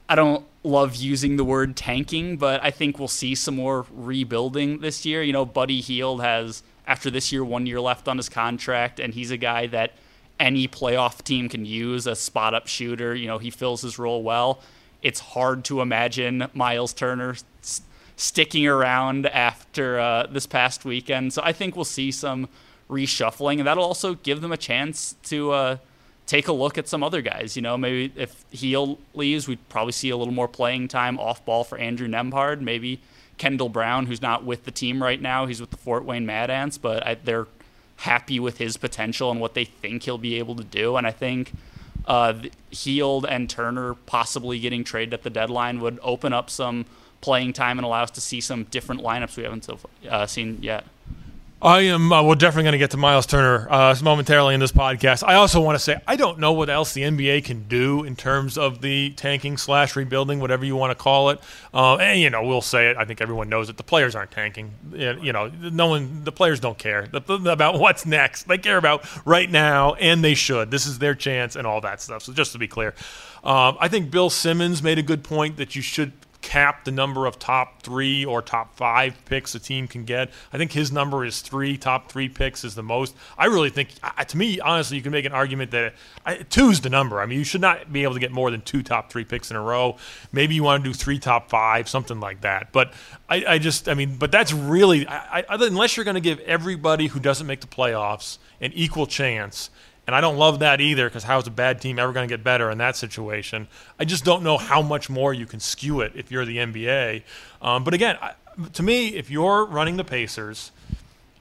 I 0.09 0.15
don't 0.15 0.45
love 0.63 0.95
using 0.95 1.37
the 1.37 1.43
word 1.43 1.75
tanking, 1.75 2.37
but 2.37 2.63
I 2.63 2.71
think 2.71 2.99
we'll 2.99 3.07
see 3.07 3.35
some 3.35 3.55
more 3.55 3.85
rebuilding 3.91 4.79
this 4.79 5.05
year. 5.05 5.23
You 5.23 5.33
know, 5.33 5.45
Buddy 5.45 5.81
Hield 5.81 6.21
has 6.21 6.63
after 6.87 7.11
this 7.11 7.31
year, 7.31 7.43
one 7.43 7.65
year 7.65 7.81
left 7.81 8.07
on 8.07 8.17
his 8.17 8.29
contract, 8.29 8.99
and 8.99 9.13
he's 9.13 9.29
a 9.29 9.37
guy 9.37 9.67
that 9.67 9.91
any 10.39 10.67
playoff 10.67 11.21
team 11.23 11.49
can 11.49 11.65
use, 11.65 12.07
a 12.07 12.15
spot 12.15 12.53
up 12.53 12.67
shooter. 12.67 13.13
You 13.13 13.27
know, 13.27 13.37
he 13.37 13.49
fills 13.49 13.81
his 13.81 13.99
role 13.99 14.23
well. 14.23 14.59
It's 15.01 15.19
hard 15.19 15.65
to 15.65 15.81
imagine 15.81 16.47
Miles 16.53 16.93
Turner 16.93 17.35
s- 17.61 17.81
sticking 18.15 18.65
around 18.65 19.27
after 19.27 19.99
uh, 19.99 20.27
this 20.27 20.47
past 20.47 20.85
weekend. 20.85 21.33
So 21.33 21.41
I 21.43 21.51
think 21.51 21.75
we'll 21.75 21.85
see 21.85 22.11
some 22.11 22.47
reshuffling, 22.89 23.59
and 23.59 23.67
that'll 23.67 23.83
also 23.83 24.15
give 24.15 24.41
them 24.41 24.51
a 24.51 24.57
chance 24.57 25.15
to 25.23 25.51
uh, 25.51 25.77
take 26.25 26.47
a 26.47 26.53
look 26.53 26.77
at 26.77 26.87
some 26.87 27.03
other 27.03 27.21
guys. 27.21 27.55
You 27.55 27.61
know, 27.61 27.77
maybe 27.77 28.13
if 28.15 28.45
Hield 28.51 28.97
leaves, 29.13 29.47
we'd 29.47 29.67
probably 29.69 29.91
see 29.91 30.09
a 30.09 30.17
little 30.17 30.33
more 30.33 30.47
playing 30.47 30.87
time 30.87 31.19
off 31.19 31.43
ball 31.45 31.63
for 31.63 31.77
Andrew 31.77 32.07
Nembhard. 32.07 32.61
Maybe 32.61 33.01
Kendall 33.37 33.69
Brown, 33.69 34.07
who's 34.07 34.21
not 34.21 34.43
with 34.43 34.65
the 34.65 34.71
team 34.71 35.01
right 35.01 35.21
now. 35.21 35.45
He's 35.45 35.61
with 35.61 35.69
the 35.71 35.77
Fort 35.77 36.05
Wayne 36.05 36.25
Mad 36.25 36.49
Ants, 36.49 36.77
but 36.77 37.05
I, 37.05 37.15
they're 37.15 37.47
happy 37.97 38.39
with 38.39 38.57
his 38.57 38.77
potential 38.77 39.31
and 39.31 39.39
what 39.39 39.53
they 39.53 39.65
think 39.65 40.03
he'll 40.03 40.17
be 40.17 40.37
able 40.39 40.55
to 40.55 40.63
do. 40.63 40.97
And 40.97 41.07
I 41.07 41.11
think 41.11 41.51
uh, 42.05 42.33
Hield 42.69 43.25
and 43.25 43.49
Turner 43.49 43.95
possibly 44.05 44.59
getting 44.59 44.83
traded 44.83 45.13
at 45.13 45.23
the 45.23 45.29
deadline 45.29 45.79
would 45.81 45.99
open 46.01 46.33
up 46.33 46.49
some 46.49 46.85
playing 47.21 47.53
time 47.53 47.77
and 47.77 47.85
allow 47.85 48.03
us 48.03 48.11
to 48.11 48.21
see 48.21 48.39
some 48.41 48.63
different 48.65 49.01
lineups 49.01 49.37
we 49.37 49.43
haven't 49.43 49.65
so, 49.65 49.79
uh, 50.09 50.25
seen 50.25 50.59
yet. 50.61 50.85
I 51.59 51.81
am. 51.81 52.13
Uh, 52.13 52.21
we're 52.21 52.35
definitely 52.35 52.63
going 52.65 52.73
to 52.73 52.77
get 52.77 52.91
to 52.91 52.97
Miles 52.97 53.25
Turner 53.25 53.67
uh, 53.71 53.95
momentarily 54.03 54.53
in 54.53 54.59
this 54.59 54.71
podcast. 54.71 55.23
I 55.27 55.33
also 55.35 55.59
want 55.59 55.75
to 55.75 55.79
say 55.79 55.99
I 56.05 56.15
don't 56.15 56.37
know 56.37 56.53
what 56.53 56.69
else 56.69 56.93
the 56.93 57.01
NBA 57.01 57.45
can 57.45 57.67
do 57.67 58.03
in 58.03 58.15
terms 58.15 58.59
of 58.59 58.81
the 58.81 59.09
tanking 59.13 59.57
slash 59.57 59.95
rebuilding, 59.95 60.39
whatever 60.39 60.65
you 60.65 60.75
want 60.75 60.91
to 60.91 60.95
call 61.03 61.31
it. 61.31 61.39
Uh, 61.73 61.95
and 61.95 62.21
you 62.21 62.29
know, 62.29 62.43
we'll 62.45 62.61
say 62.61 62.91
it. 62.91 62.97
I 62.97 63.05
think 63.05 63.21
everyone 63.21 63.49
knows 63.49 63.69
it. 63.69 63.77
The 63.77 63.83
players 63.83 64.13
aren't 64.13 64.29
tanking. 64.29 64.71
You 64.93 65.33
know, 65.33 65.47
no 65.47 65.87
one. 65.87 66.23
The 66.23 66.31
players 66.31 66.59
don't 66.59 66.77
care 66.77 67.07
about 67.11 67.79
what's 67.79 68.05
next. 68.05 68.43
They 68.43 68.59
care 68.59 68.77
about 68.77 69.03
right 69.25 69.49
now, 69.49 69.95
and 69.95 70.23
they 70.23 70.35
should. 70.35 70.69
This 70.69 70.85
is 70.85 70.99
their 70.99 71.15
chance, 71.15 71.55
and 71.55 71.65
all 71.65 71.81
that 71.81 72.01
stuff. 72.01 72.21
So 72.21 72.33
just 72.33 72.51
to 72.51 72.59
be 72.59 72.67
clear, 72.67 72.93
um, 73.43 73.77
I 73.79 73.87
think 73.87 74.11
Bill 74.11 74.29
Simmons 74.29 74.83
made 74.83 74.99
a 74.99 75.03
good 75.03 75.23
point 75.23 75.57
that 75.57 75.75
you 75.75 75.81
should 75.81 76.11
cap 76.47 76.85
the 76.85 76.91
number 76.91 77.25
of 77.25 77.37
top 77.37 77.83
three 77.83 78.23
or 78.23 78.41
top 78.41 78.77
five 78.77 79.13
picks 79.25 79.53
a 79.53 79.59
team 79.59 79.85
can 79.85 80.05
get. 80.05 80.31
I 80.53 80.57
think 80.57 80.71
his 80.71 80.93
number 80.93 81.25
is 81.25 81.41
three. 81.41 81.77
Top 81.77 82.09
three 82.09 82.29
picks 82.29 82.63
is 82.63 82.73
the 82.73 82.83
most. 82.83 83.13
I 83.37 83.47
really 83.47 83.69
think, 83.69 83.89
to 84.29 84.37
me, 84.37 84.61
honestly, 84.61 84.95
you 84.95 85.03
can 85.03 85.11
make 85.11 85.25
an 85.25 85.33
argument 85.33 85.71
that 85.71 85.93
two 86.49 86.69
is 86.69 86.79
the 86.79 86.89
number. 86.89 87.19
I 87.19 87.25
mean, 87.25 87.37
you 87.37 87.43
should 87.43 87.59
not 87.59 87.91
be 87.91 88.03
able 88.03 88.13
to 88.13 88.21
get 88.21 88.31
more 88.31 88.49
than 88.49 88.61
two 88.61 88.81
top 88.81 89.11
three 89.11 89.25
picks 89.25 89.51
in 89.51 89.57
a 89.57 89.61
row. 89.61 89.97
Maybe 90.31 90.55
you 90.55 90.63
want 90.63 90.85
to 90.85 90.89
do 90.89 90.93
three 90.93 91.19
top 91.19 91.49
five, 91.49 91.89
something 91.89 92.21
like 92.21 92.39
that. 92.41 92.71
But 92.71 92.93
I, 93.27 93.43
I 93.45 93.57
just, 93.57 93.89
I 93.89 93.93
mean, 93.93 94.15
but 94.15 94.31
that's 94.31 94.53
really, 94.53 95.05
I, 95.05 95.43
I, 95.49 95.55
unless 95.59 95.97
you're 95.97 96.05
going 96.05 96.15
to 96.15 96.21
give 96.21 96.39
everybody 96.39 97.07
who 97.07 97.19
doesn't 97.19 97.45
make 97.45 97.59
the 97.59 97.67
playoffs 97.67 98.37
an 98.61 98.71
equal 98.73 99.05
chance 99.05 99.69
and 100.07 100.15
I 100.15 100.21
don't 100.21 100.37
love 100.37 100.59
that 100.59 100.79
either 100.79 101.09
because 101.09 101.25
how 101.25 101.37
is 101.37 101.47
a 101.47 101.51
bad 101.51 101.81
team 101.81 101.99
ever 101.99 102.13
going 102.13 102.27
to 102.27 102.33
get 102.33 102.43
better 102.43 102.71
in 102.71 102.77
that 102.77 102.95
situation? 102.95 103.67
I 103.99 104.05
just 104.05 104.23
don't 104.23 104.41
know 104.41 104.57
how 104.57 104.81
much 104.81 105.09
more 105.09 105.33
you 105.33 105.45
can 105.45 105.59
skew 105.59 105.99
it 105.99 106.13
if 106.15 106.31
you're 106.31 106.45
the 106.45 106.57
NBA. 106.57 107.23
Um, 107.61 107.83
but 107.83 107.93
again, 107.93 108.17
I, 108.21 108.33
to 108.73 108.83
me, 108.83 109.09
if 109.09 109.29
you're 109.29 109.65
running 109.65 109.97
the 109.97 110.05
Pacers, 110.05 110.71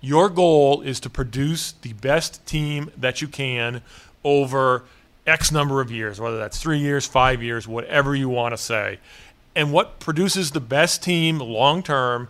your 0.01 0.29
goal 0.29 0.83
is 0.83 0.99
to 1.01 1.11
produce 1.11 1.73
the 1.73 1.93
best 1.93 2.45
team 2.45 2.91
that 2.97 3.23
you 3.23 3.29
can 3.29 3.83
over 4.25 4.83
X 5.29 5.53
number 5.53 5.81
of 5.81 5.91
years, 5.93 6.21
whether 6.21 6.37
that's 6.37 6.61
three 6.61 6.79
years, 6.79 7.07
five 7.07 7.43
years, 7.43 7.69
whatever 7.69 8.17
you 8.17 8.29
want 8.29 8.53
to 8.53 8.59
say. 8.59 8.99
And 9.55 9.73
what 9.73 10.01
produces 10.01 10.51
the 10.51 10.61
best 10.61 11.03
team 11.03 11.39
long 11.39 11.83
term 11.85 12.29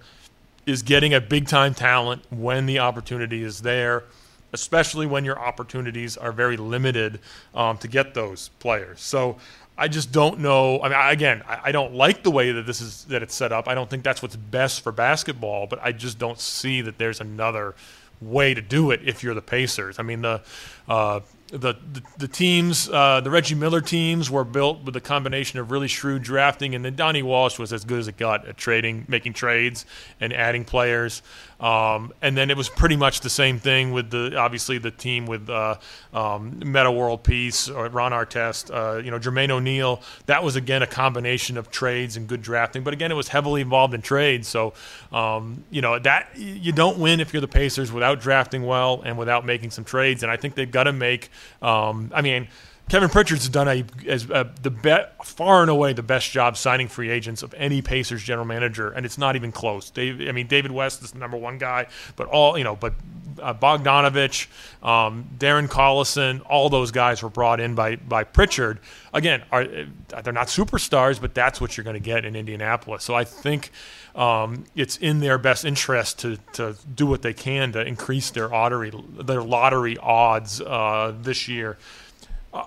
is 0.67 0.83
getting 0.83 1.15
a 1.15 1.21
big 1.21 1.49
time 1.49 1.73
talent 1.75 2.25
when 2.31 2.67
the 2.67 2.79
opportunity 2.79 3.43
is 3.43 3.63
there 3.63 4.05
especially 4.53 5.07
when 5.07 5.25
your 5.25 5.39
opportunities 5.39 6.17
are 6.17 6.33
very 6.33 6.57
limited 6.57 7.21
um, 7.55 7.79
to 7.79 7.89
get 7.89 8.15
those 8.15 8.51
players. 8.59 9.01
So 9.01 9.37
I 9.79 9.89
just 9.89 10.11
don't 10.11 10.41
know. 10.41 10.81
I 10.81 10.89
mean, 10.89 10.99
again, 11.13 11.43
I, 11.47 11.71
don't 11.71 11.95
like 11.95 12.23
the 12.23 12.31
way 12.31 12.51
that 12.53 12.67
this 12.67 12.81
is 12.81 13.05
that 13.05 13.23
it's 13.23 13.35
set 13.35 13.53
up. 13.53 13.69
I 13.69 13.75
don't 13.75 13.91
think 13.91 14.05
that's 14.05 14.23
what's 14.23 14.37
best 14.37 14.81
for 14.81 14.91
basketball, 14.91 15.67
but 15.67 15.79
I 15.83 15.93
just 15.93 16.19
don't 16.19 16.41
see 16.41 16.81
that 16.81 16.97
there's 16.97 17.21
another 17.21 17.75
way 18.23 18.55
to 18.55 18.63
do 18.63 18.91
it 18.91 19.01
if 19.05 19.23
you're 19.23 19.35
the 19.35 19.43
Pacers. 19.43 19.99
I 19.99 20.03
mean, 20.03 20.23
the 20.23 20.41
uh, 20.89 21.21
the, 21.49 21.75
the, 21.93 22.03
the 22.19 22.29
teams, 22.29 22.89
uh, 22.89 23.21
the 23.21 23.31
Reggie 23.31 23.55
Miller 23.55 23.81
teams, 23.81 24.31
were 24.31 24.45
built 24.45 24.83
with 24.85 24.97
a 24.97 25.01
combination 25.01 25.59
of 25.59 25.71
really 25.71 25.89
shrewd 25.89 26.23
drafting, 26.23 26.75
and 26.75 26.85
then 26.85 26.97
Donnie 26.97 27.23
Walsh 27.23 27.59
was 27.59 27.73
as 27.73 27.85
good 27.85 28.01
as 28.01 28.09
it 28.09 28.17
got 28.17 28.47
at 28.47 28.57
trading, 28.57 29.05
making 29.09 29.33
trades, 29.33 29.87
and 30.21 30.33
adding 30.33 30.65
players. 30.65 31.23
Um, 31.59 32.13
and 32.21 32.37
then 32.37 32.51
it 32.51 32.57
was 32.57 32.69
pretty 32.69 32.97
much 32.97 33.21
the 33.21 33.31
same 33.31 33.59
thing 33.59 33.93
with 33.93 34.11
the 34.11 34.37
obviously 34.37 34.77
the 34.77 34.91
team 34.91 35.25
with 35.25 35.49
uh, 35.49 35.77
um, 36.13 36.61
Metta 36.63 36.93
World 36.93 37.23
Peace 37.23 37.71
or 37.71 37.89
Ron 37.89 38.13
Artest, 38.13 38.71
uh, 38.71 38.99
you 38.99 39.11
know 39.11 39.19
Jermaine 39.19 39.51
O'Neal. 39.51 40.03
That 40.27 40.45
was 40.45 40.57
again 40.57 40.83
a 40.83 40.87
combination 40.87 41.57
of 41.57 41.71
trades 41.71 42.19
and 42.19 42.29
good 42.29 42.43
drafting, 42.43 42.83
but 42.83 42.93
again 42.93 43.11
it 43.11 43.15
was 43.15 43.29
heavily 43.29 43.63
involved 43.63 43.95
in 43.95 44.03
trades. 44.03 44.49
So 44.49 44.75
um, 45.13 45.65
you 45.71 45.81
know 45.81 45.99
that 45.99 46.29
you 46.37 46.73
don't 46.73 46.99
win 46.99 47.21
if 47.21 47.33
you're 47.33 47.41
the 47.41 47.49
Pacers 47.49 47.91
without 47.91 48.21
drafting 48.21 48.67
well 48.67 49.01
and 49.07 49.17
without 49.17 49.47
making 49.47 49.71
some 49.71 49.85
trades. 49.85 50.23
And 50.23 50.31
I 50.31 50.37
think 50.37 50.57
they've 50.57 50.71
got 50.71 50.85
to 50.85 50.93
make 50.93 51.31
um, 51.63 52.11
I 52.15 52.23
mean, 52.23 52.49
Kevin 52.89 53.09
Pritchard's 53.09 53.49
done 53.49 53.67
a, 53.67 53.85
as 54.07 54.31
a, 54.31 54.49
the 54.63 54.71
be, 54.71 54.97
far 55.25 55.63
and 55.63 55.71
away 55.71 55.93
the 55.93 56.05
best 56.05 56.31
job 56.31 56.57
signing 56.57 56.87
free 56.87 57.11
agents 57.11 57.43
of 57.43 57.53
any 57.55 57.83
Pacers 57.83 58.23
general 58.23 58.47
manager, 58.47 58.91
and 58.91 59.05
it's 59.05 59.19
not 59.19 59.35
even 59.35 59.51
close. 59.51 59.91
Dave, 59.91 60.21
I 60.29 60.33
mean, 60.33 60.47
David 60.47 60.71
West 60.71 61.03
is 61.03 61.11
the 61.11 61.19
number 61.19 61.37
one 61.37 61.59
guy, 61.59 61.89
but 62.15 62.29
all 62.29 62.57
you 62.57 62.63
know, 62.63 62.77
but 62.77 62.95
uh, 63.43 63.53
Bogdanovic, 63.55 64.47
um, 64.87 65.29
Darren 65.37 65.69
Collison, 65.69 66.43
all 66.49 66.69
those 66.69 66.93
guys 66.93 67.23
were 67.23 67.29
brought 67.29 67.59
in 67.59 67.75
by 67.75 67.97
by 67.97 68.23
Pritchard. 68.23 68.79
Again, 69.13 69.43
are 69.51 69.65
they're 69.65 70.33
not 70.33 70.47
superstars, 70.47 71.21
but 71.21 71.35
that's 71.35 71.61
what 71.61 71.77
you're 71.77 71.85
going 71.85 71.95
to 71.95 72.01
get 72.01 72.25
in 72.25 72.37
Indianapolis. 72.37 73.03
So 73.03 73.15
I 73.15 73.25
think 73.25 73.73
um, 74.15 74.65
it's 74.75 74.97
in 74.97 75.21
their 75.21 75.39
best 75.39 75.65
interest 75.65 76.21
to, 76.21 76.39
to 76.55 76.77
do 76.95 77.07
what 77.07 77.23
they 77.23 77.35
can 77.35 77.73
to 77.73 77.85
increase 77.85 78.31
their 78.31 78.49
lottery 78.49 78.93
their 79.21 79.43
lottery 79.43 79.99
odds 79.99 80.61
uh, 80.61 81.15
this 81.21 81.49
year. 81.49 81.77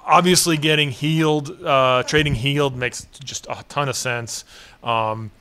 Obviously, 0.05 0.57
getting 0.57 0.91
Hield, 0.91 1.63
uh, 1.63 2.03
trading 2.03 2.35
Hield 2.35 2.75
makes 2.75 3.05
just 3.23 3.47
a 3.49 3.63
ton 3.69 3.89
of 3.89 3.95
sense. 3.95 4.45
Um, 4.83 5.31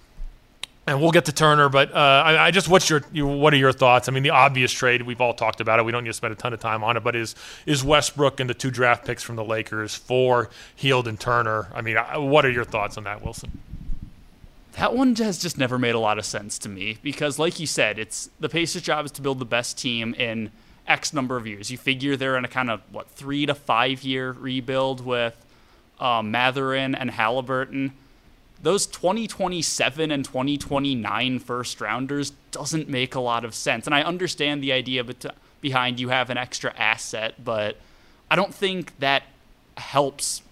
and 0.88 1.02
we'll 1.02 1.11
get 1.11 1.26
to 1.26 1.33
Turner, 1.33 1.69
but 1.69 1.93
uh, 1.93 1.99
I, 1.99 2.47
I, 2.47 2.50
just 2.50 2.67
what's 2.67 2.88
your, 2.88 3.00
what 3.00 3.52
are 3.52 3.59
your 3.59 3.73
thoughts? 3.73 4.09
I 4.09 4.12
mean, 4.12 4.23
the 4.23 4.31
obvious 4.31 4.73
trade 4.73 5.02
we've 5.02 5.21
all 5.21 5.35
talked 5.35 5.61
about 5.61 5.78
it. 5.78 5.85
We 5.85 5.93
don't 5.93 6.02
need 6.02 6.09
to 6.09 6.14
spend 6.14 6.33
a 6.33 6.37
ton 6.37 6.55
of 6.55 6.61
time 6.61 6.83
on 6.83 6.97
it, 6.97 7.05
but 7.05 7.14
is 7.14 7.35
is 7.67 7.85
Westbrook 7.85 8.40
and 8.40 8.49
the 8.49 8.55
two 8.55 8.71
draft 8.71 9.05
picks 9.05 9.23
from 9.23 9.37
the 9.37 9.45
Lakers 9.45 9.95
for 9.95 10.49
Hield 10.75 11.07
and 11.07 11.21
Turner? 11.21 11.69
I 11.75 11.83
mean, 11.83 11.97
what 11.97 12.47
are 12.47 12.50
your 12.50 12.64
thoughts 12.64 12.97
on 12.97 13.05
that, 13.05 13.23
Wilson? 13.23 13.61
That 14.73 14.95
one 14.95 15.14
has 15.17 15.38
just 15.38 15.59
never 15.59 15.78
made 15.78 15.95
a 15.95 15.99
lot 15.99 16.19
of 16.19 16.25
sense 16.25 16.59
to 16.61 16.71
me 16.71 16.97
because, 17.02 17.38
like 17.38 17.61
you 17.61 17.67
said, 17.67 17.99
it's 17.99 18.31
the 18.40 18.49
Pacers' 18.49 18.81
job 18.81 19.05
is 19.05 19.12
to 19.12 19.21
build 19.21 19.40
the 19.40 19.45
best 19.45 19.76
team 19.76 20.14
in 20.14 20.50
X 20.88 21.12
number 21.12 21.37
of 21.37 21.47
years. 21.47 21.71
You 21.71 21.78
figure 21.78 22.16
they're 22.16 22.37
in 22.37 22.45
a 22.45 22.49
kind 22.49 22.71
of 22.71 22.80
what 22.90 23.09
three 23.11 23.47
to 23.47 23.54
five 23.54 24.02
year 24.02 24.33
rebuild 24.33 25.04
with 25.04 25.45
um, 26.00 26.30
Mathurin 26.30 26.95
and 26.95 27.11
Halliburton. 27.11 27.92
Those 28.61 28.87
2027 28.87 30.11
and 30.11 30.25
2029 30.25 31.38
first 31.38 31.80
rounders 31.80 32.33
doesn't 32.50 32.88
make 32.88 33.14
a 33.14 33.21
lot 33.21 33.45
of 33.45 33.54
sense. 33.54 33.87
And 33.87 33.95
I 33.95 34.02
understand 34.02 34.62
the 34.62 34.73
idea 34.73 35.04
behind 35.61 36.00
you 36.00 36.09
have 36.09 36.30
an 36.30 36.38
extra 36.38 36.75
asset, 36.76 37.45
but 37.45 37.76
I 38.30 38.37
don't 38.37 38.52
think 38.52 38.99
that 38.99 39.23
helps 39.76 40.42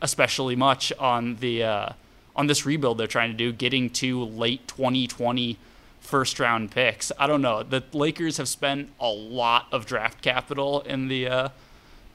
especially 0.00 0.56
much 0.56 0.92
on 0.98 1.36
the 1.36 1.62
uh, 1.62 1.92
on 2.34 2.46
this 2.46 2.64
rebuild 2.64 2.98
they're 2.98 3.06
trying 3.06 3.30
to 3.30 3.36
do, 3.36 3.52
getting 3.52 3.90
to 3.90 4.24
late 4.24 4.66
2020 4.68 5.58
first 6.02 6.38
round 6.38 6.70
picks. 6.70 7.10
I 7.18 7.26
don't 7.26 7.40
know. 7.40 7.62
The 7.62 7.82
Lakers 7.92 8.36
have 8.36 8.48
spent 8.48 8.90
a 9.00 9.08
lot 9.08 9.66
of 9.72 9.86
draft 9.86 10.20
capital 10.20 10.80
in 10.82 11.08
the 11.08 11.28
uh, 11.28 11.48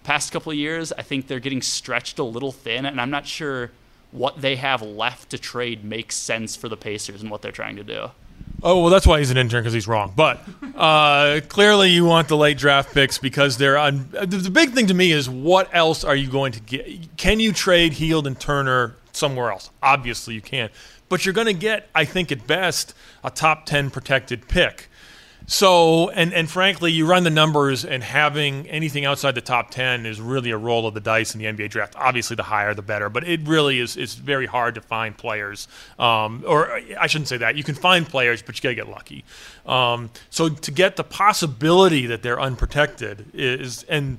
past 0.03 0.32
couple 0.32 0.51
of 0.51 0.58
years. 0.58 0.94
I 0.94 1.01
think 1.01 1.27
they're 1.27 1.39
getting 1.39 1.62
stretched 1.62 2.20
a 2.20 2.24
little 2.24 2.51
thin, 2.51 2.86
and 2.86 3.01
I'm 3.01 3.10
not 3.10 3.25
sure 3.25 3.72
what 4.12 4.41
they 4.41 4.56
have 4.58 4.82
left 4.82 5.32
to 5.32 5.38
trade 5.38 5.84
makes 5.84 6.15
sense 6.15 6.56
for 6.56 6.70
the 6.70 6.77
Pacers 6.77 7.22
and 7.22 7.32
what 7.32 7.41
they're 7.41 7.51
trying 7.51 7.75
to 7.77 7.84
do. 7.84 8.12
Oh 8.63 8.82
well, 8.82 8.89
that's 8.89 9.06
why 9.06 9.20
he's 9.20 9.29
an 9.29 9.38
intern 9.38 9.62
because 9.62 9.74
he's 9.74 9.88
wrong. 9.88 10.13
But 10.15 10.41
uh, 10.75 11.41
clearly, 11.48 11.89
you 11.89 12.06
want 12.06 12.27
the 12.27 12.38
late 12.38 12.58
draft 12.58 12.94
picks 12.94 13.17
because 13.17 13.58
they're 13.58 13.77
un- 13.77 14.10
the 14.12 14.50
big 14.51 14.72
thing 14.72 14.88
to 14.88 14.94
me 14.94 15.12
is 15.12 15.29
what 15.29 15.70
else 15.74 16.03
are 16.03 16.15
you 16.15 16.29
going 16.29 16.53
to 16.53 16.60
get? 16.62 17.17
Can 17.17 17.39
you 17.39 17.53
trade 17.53 17.94
Hield 17.94 18.25
and 18.25 18.39
Turner 18.39 18.96
somewhere 19.17 19.51
else. 19.51 19.69
Obviously, 19.81 20.33
you 20.33 20.41
can. 20.41 20.69
But 21.09 21.25
you're 21.25 21.33
going 21.33 21.47
to 21.47 21.53
get, 21.53 21.89
I 21.95 22.05
think, 22.05 22.31
at 22.31 22.47
best, 22.47 22.93
a 23.24 23.31
top 23.31 23.65
10 23.65 23.89
protected 23.89 24.47
pick. 24.47 24.89
So, 25.50 26.09
and, 26.09 26.33
and 26.33 26.50
frankly, 26.50 26.91
you 26.91 27.05
run 27.07 27.24
the 27.24 27.29
numbers, 27.29 27.86
and 27.86 28.03
having 28.03 28.67
anything 28.67 29.05
outside 29.05 29.33
the 29.33 29.41
top 29.41 29.71
10 29.71 30.05
is 30.05 30.19
really 30.19 30.51
a 30.51 30.57
roll 30.57 30.86
of 30.86 30.93
the 30.93 31.00
dice 31.00 31.33
in 31.33 31.39
the 31.39 31.45
NBA 31.45 31.69
draft. 31.69 31.95
Obviously, 31.95 32.36
the 32.36 32.43
higher, 32.43 32.74
the 32.74 32.81
better, 32.81 33.07
but 33.07 33.25
it 33.25 33.39
really 33.47 33.79
is, 33.79 33.95
is 33.95 34.15
very 34.15 34.45
hard 34.45 34.75
to 34.75 34.81
find 34.81 35.17
players. 35.17 35.69
Um, 35.97 36.43
or 36.45 36.81
I 37.00 37.07
shouldn't 37.07 37.29
say 37.29 37.38
that. 37.38 37.55
You 37.55 37.63
can 37.63 37.75
find 37.75 38.05
players, 38.05 38.41
but 38.41 38.57
you 38.57 38.62
got 38.62 38.69
to 38.69 38.75
get 38.75 38.89
lucky. 38.89 39.24
Um, 39.65 40.09
so, 40.29 40.50
to 40.50 40.71
get 40.71 40.97
the 40.97 41.05
possibility 41.05 42.07
that 42.07 42.24
they're 42.24 42.41
unprotected 42.41 43.27
is, 43.33 43.83
and 43.83 44.17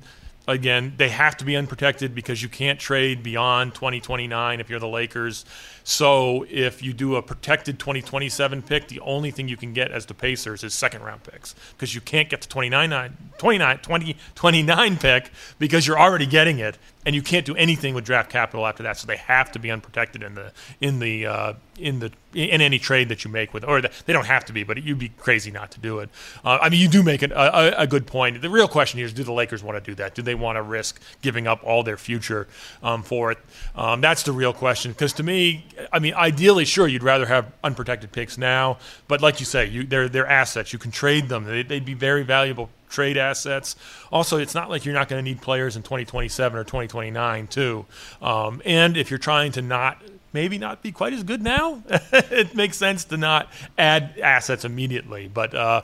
again, 0.49 0.93
they 0.97 1.09
have 1.09 1.37
to 1.37 1.45
be 1.45 1.55
unprotected 1.55 2.15
because 2.15 2.41
you 2.41 2.49
can't 2.49 2.79
trade 2.79 3.21
beyond 3.21 3.75
2029 3.75 4.59
if 4.59 4.69
you're 4.69 4.79
the 4.79 4.87
Lakers. 4.87 5.45
So 5.83 6.45
if 6.49 6.81
you 6.83 6.91
do 6.91 7.15
a 7.15 7.21
protected 7.21 7.79
2027 7.79 8.63
pick, 8.63 8.87
the 8.87 8.99
only 9.01 9.31
thing 9.31 9.47
you 9.47 9.57
can 9.57 9.73
get 9.73 9.91
as 9.91 10.07
the 10.07 10.13
Pacers 10.13 10.63
is 10.63 10.73
second 10.73 11.03
round 11.03 11.23
picks 11.23 11.55
because 11.71 11.93
you 11.93 12.01
can't 12.01 12.29
get 12.29 12.41
the 12.41 12.47
29, 12.47 13.17
29, 13.37 13.77
20, 13.77 14.17
29 14.35 14.97
pick 14.97 15.31
because 15.59 15.87
you're 15.87 15.99
already 15.99 16.25
getting 16.25 16.59
it 16.59 16.77
and 17.05 17.15
you 17.15 17.21
can't 17.21 17.45
do 17.45 17.55
anything 17.55 17.93
with 17.95 18.05
draft 18.05 18.29
capital 18.29 18.67
after 18.67 18.83
that. 18.83 18.97
So 18.97 19.07
they 19.07 19.17
have 19.17 19.51
to 19.53 19.59
be 19.59 19.71
unprotected 19.71 20.21
in 20.21 20.35
the 20.35 20.51
in 20.81 20.99
the 20.99 21.25
uh, 21.25 21.53
in 21.77 21.99
the 21.99 22.11
in 22.33 22.61
any 22.61 22.77
trade 22.77 23.09
that 23.09 23.23
you 23.23 23.31
make 23.31 23.53
with, 23.53 23.63
or 23.63 23.81
they 23.81 24.13
don't 24.13 24.27
have 24.27 24.45
to 24.45 24.53
be, 24.53 24.63
but 24.63 24.83
you'd 24.83 24.99
be 24.99 25.09
crazy 25.09 25.49
not 25.49 25.71
to 25.71 25.79
do 25.79 25.99
it. 25.99 26.09
Uh, 26.43 26.59
I 26.61 26.69
mean, 26.69 26.79
you 26.79 26.87
do 26.87 27.01
make 27.01 27.23
a, 27.23 27.33
a, 27.33 27.83
a, 27.83 27.87
good 27.87 28.05
point. 28.05 28.39
The 28.41 28.49
real 28.49 28.67
question 28.67 28.99
here 28.99 29.07
is, 29.07 29.13
do 29.13 29.23
the 29.23 29.31
Lakers 29.31 29.63
want 29.63 29.83
to 29.83 29.91
do 29.91 29.95
that? 29.95 30.13
Do 30.13 30.21
they 30.21 30.35
want 30.35 30.57
to 30.57 30.61
risk 30.61 31.01
giving 31.23 31.47
up 31.47 31.63
all 31.63 31.81
their 31.81 31.97
future 31.97 32.47
um, 32.83 33.01
for 33.01 33.31
it? 33.31 33.39
Um, 33.75 34.01
that's 34.01 34.23
the 34.23 34.31
real 34.31 34.53
question. 34.53 34.91
Because 34.91 35.13
to 35.13 35.23
me, 35.23 35.65
I 35.91 35.97
mean, 35.97 36.13
ideally, 36.13 36.65
sure, 36.65 36.87
you'd 36.87 37.01
rather 37.01 37.25
have 37.25 37.51
unprotected 37.63 38.11
picks 38.11 38.37
now, 38.37 38.77
but 39.07 39.21
like 39.21 39.39
you 39.39 39.45
say, 39.45 39.65
you, 39.65 39.83
they're 39.83 40.09
they're 40.09 40.27
assets. 40.27 40.71
You 40.71 40.79
can 40.79 40.91
trade 40.91 41.29
them. 41.29 41.45
They, 41.45 41.63
they'd 41.63 41.85
be 41.85 41.95
very 41.95 42.23
valuable 42.23 42.69
trade 42.89 43.17
assets. 43.17 43.75
Also, 44.11 44.37
it's 44.37 44.55
not 44.55 44.69
like 44.69 44.85
you're 44.85 44.93
not 44.93 45.07
going 45.07 45.23
to 45.23 45.29
need 45.29 45.41
players 45.41 45.75
in 45.75 45.83
2027 45.83 46.57
or 46.57 46.63
2029 46.63 47.47
too. 47.47 47.85
Um, 48.21 48.61
and 48.65 48.97
if 48.97 49.09
you're 49.09 49.19
trying 49.19 49.51
to 49.53 49.61
not 49.61 50.01
maybe 50.33 50.57
not 50.57 50.81
be 50.81 50.91
quite 50.91 51.13
as 51.13 51.23
good 51.23 51.41
now. 51.41 51.81
it 51.89 52.55
makes 52.55 52.77
sense 52.77 53.03
to 53.05 53.17
not 53.17 53.49
add 53.77 54.13
assets 54.21 54.65
immediately, 54.65 55.27
but 55.27 55.53
uh, 55.55 55.81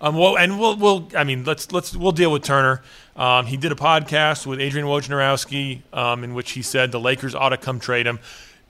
um, 0.00 0.16
well, 0.16 0.38
and 0.38 0.58
we'll, 0.58 0.76
we'll, 0.76 1.08
I 1.16 1.24
mean, 1.24 1.44
let's 1.44 1.72
let's 1.72 1.96
we'll 1.96 2.12
deal 2.12 2.30
with 2.30 2.44
Turner. 2.44 2.82
Um, 3.16 3.46
he 3.46 3.56
did 3.56 3.72
a 3.72 3.76
podcast 3.76 4.46
with 4.46 4.60
Adrian 4.60 4.86
Wojnarowski 4.86 5.82
um, 5.92 6.22
in 6.22 6.34
which 6.34 6.52
he 6.52 6.62
said 6.62 6.92
the 6.92 7.00
Lakers 7.00 7.34
ought 7.34 7.48
to 7.48 7.56
come 7.56 7.80
trade 7.80 8.06
him. 8.06 8.20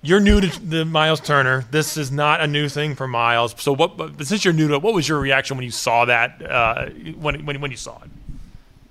You're 0.00 0.20
new 0.20 0.40
to 0.40 0.60
the 0.60 0.84
Miles 0.84 1.20
Turner. 1.20 1.64
This 1.70 1.96
is 1.96 2.12
not 2.12 2.40
a 2.40 2.46
new 2.46 2.68
thing 2.68 2.94
for 2.94 3.08
Miles. 3.08 3.54
So, 3.58 3.74
what? 3.74 4.24
Since 4.24 4.44
you're 4.44 4.54
new 4.54 4.68
to 4.68 4.74
it, 4.74 4.82
what 4.82 4.94
was 4.94 5.08
your 5.08 5.18
reaction 5.18 5.56
when 5.56 5.64
you 5.64 5.72
saw 5.72 6.04
that? 6.04 6.40
Uh, 6.40 6.86
when, 7.18 7.44
when 7.44 7.60
when 7.60 7.70
you 7.70 7.76
saw 7.76 8.00
it? 8.02 8.10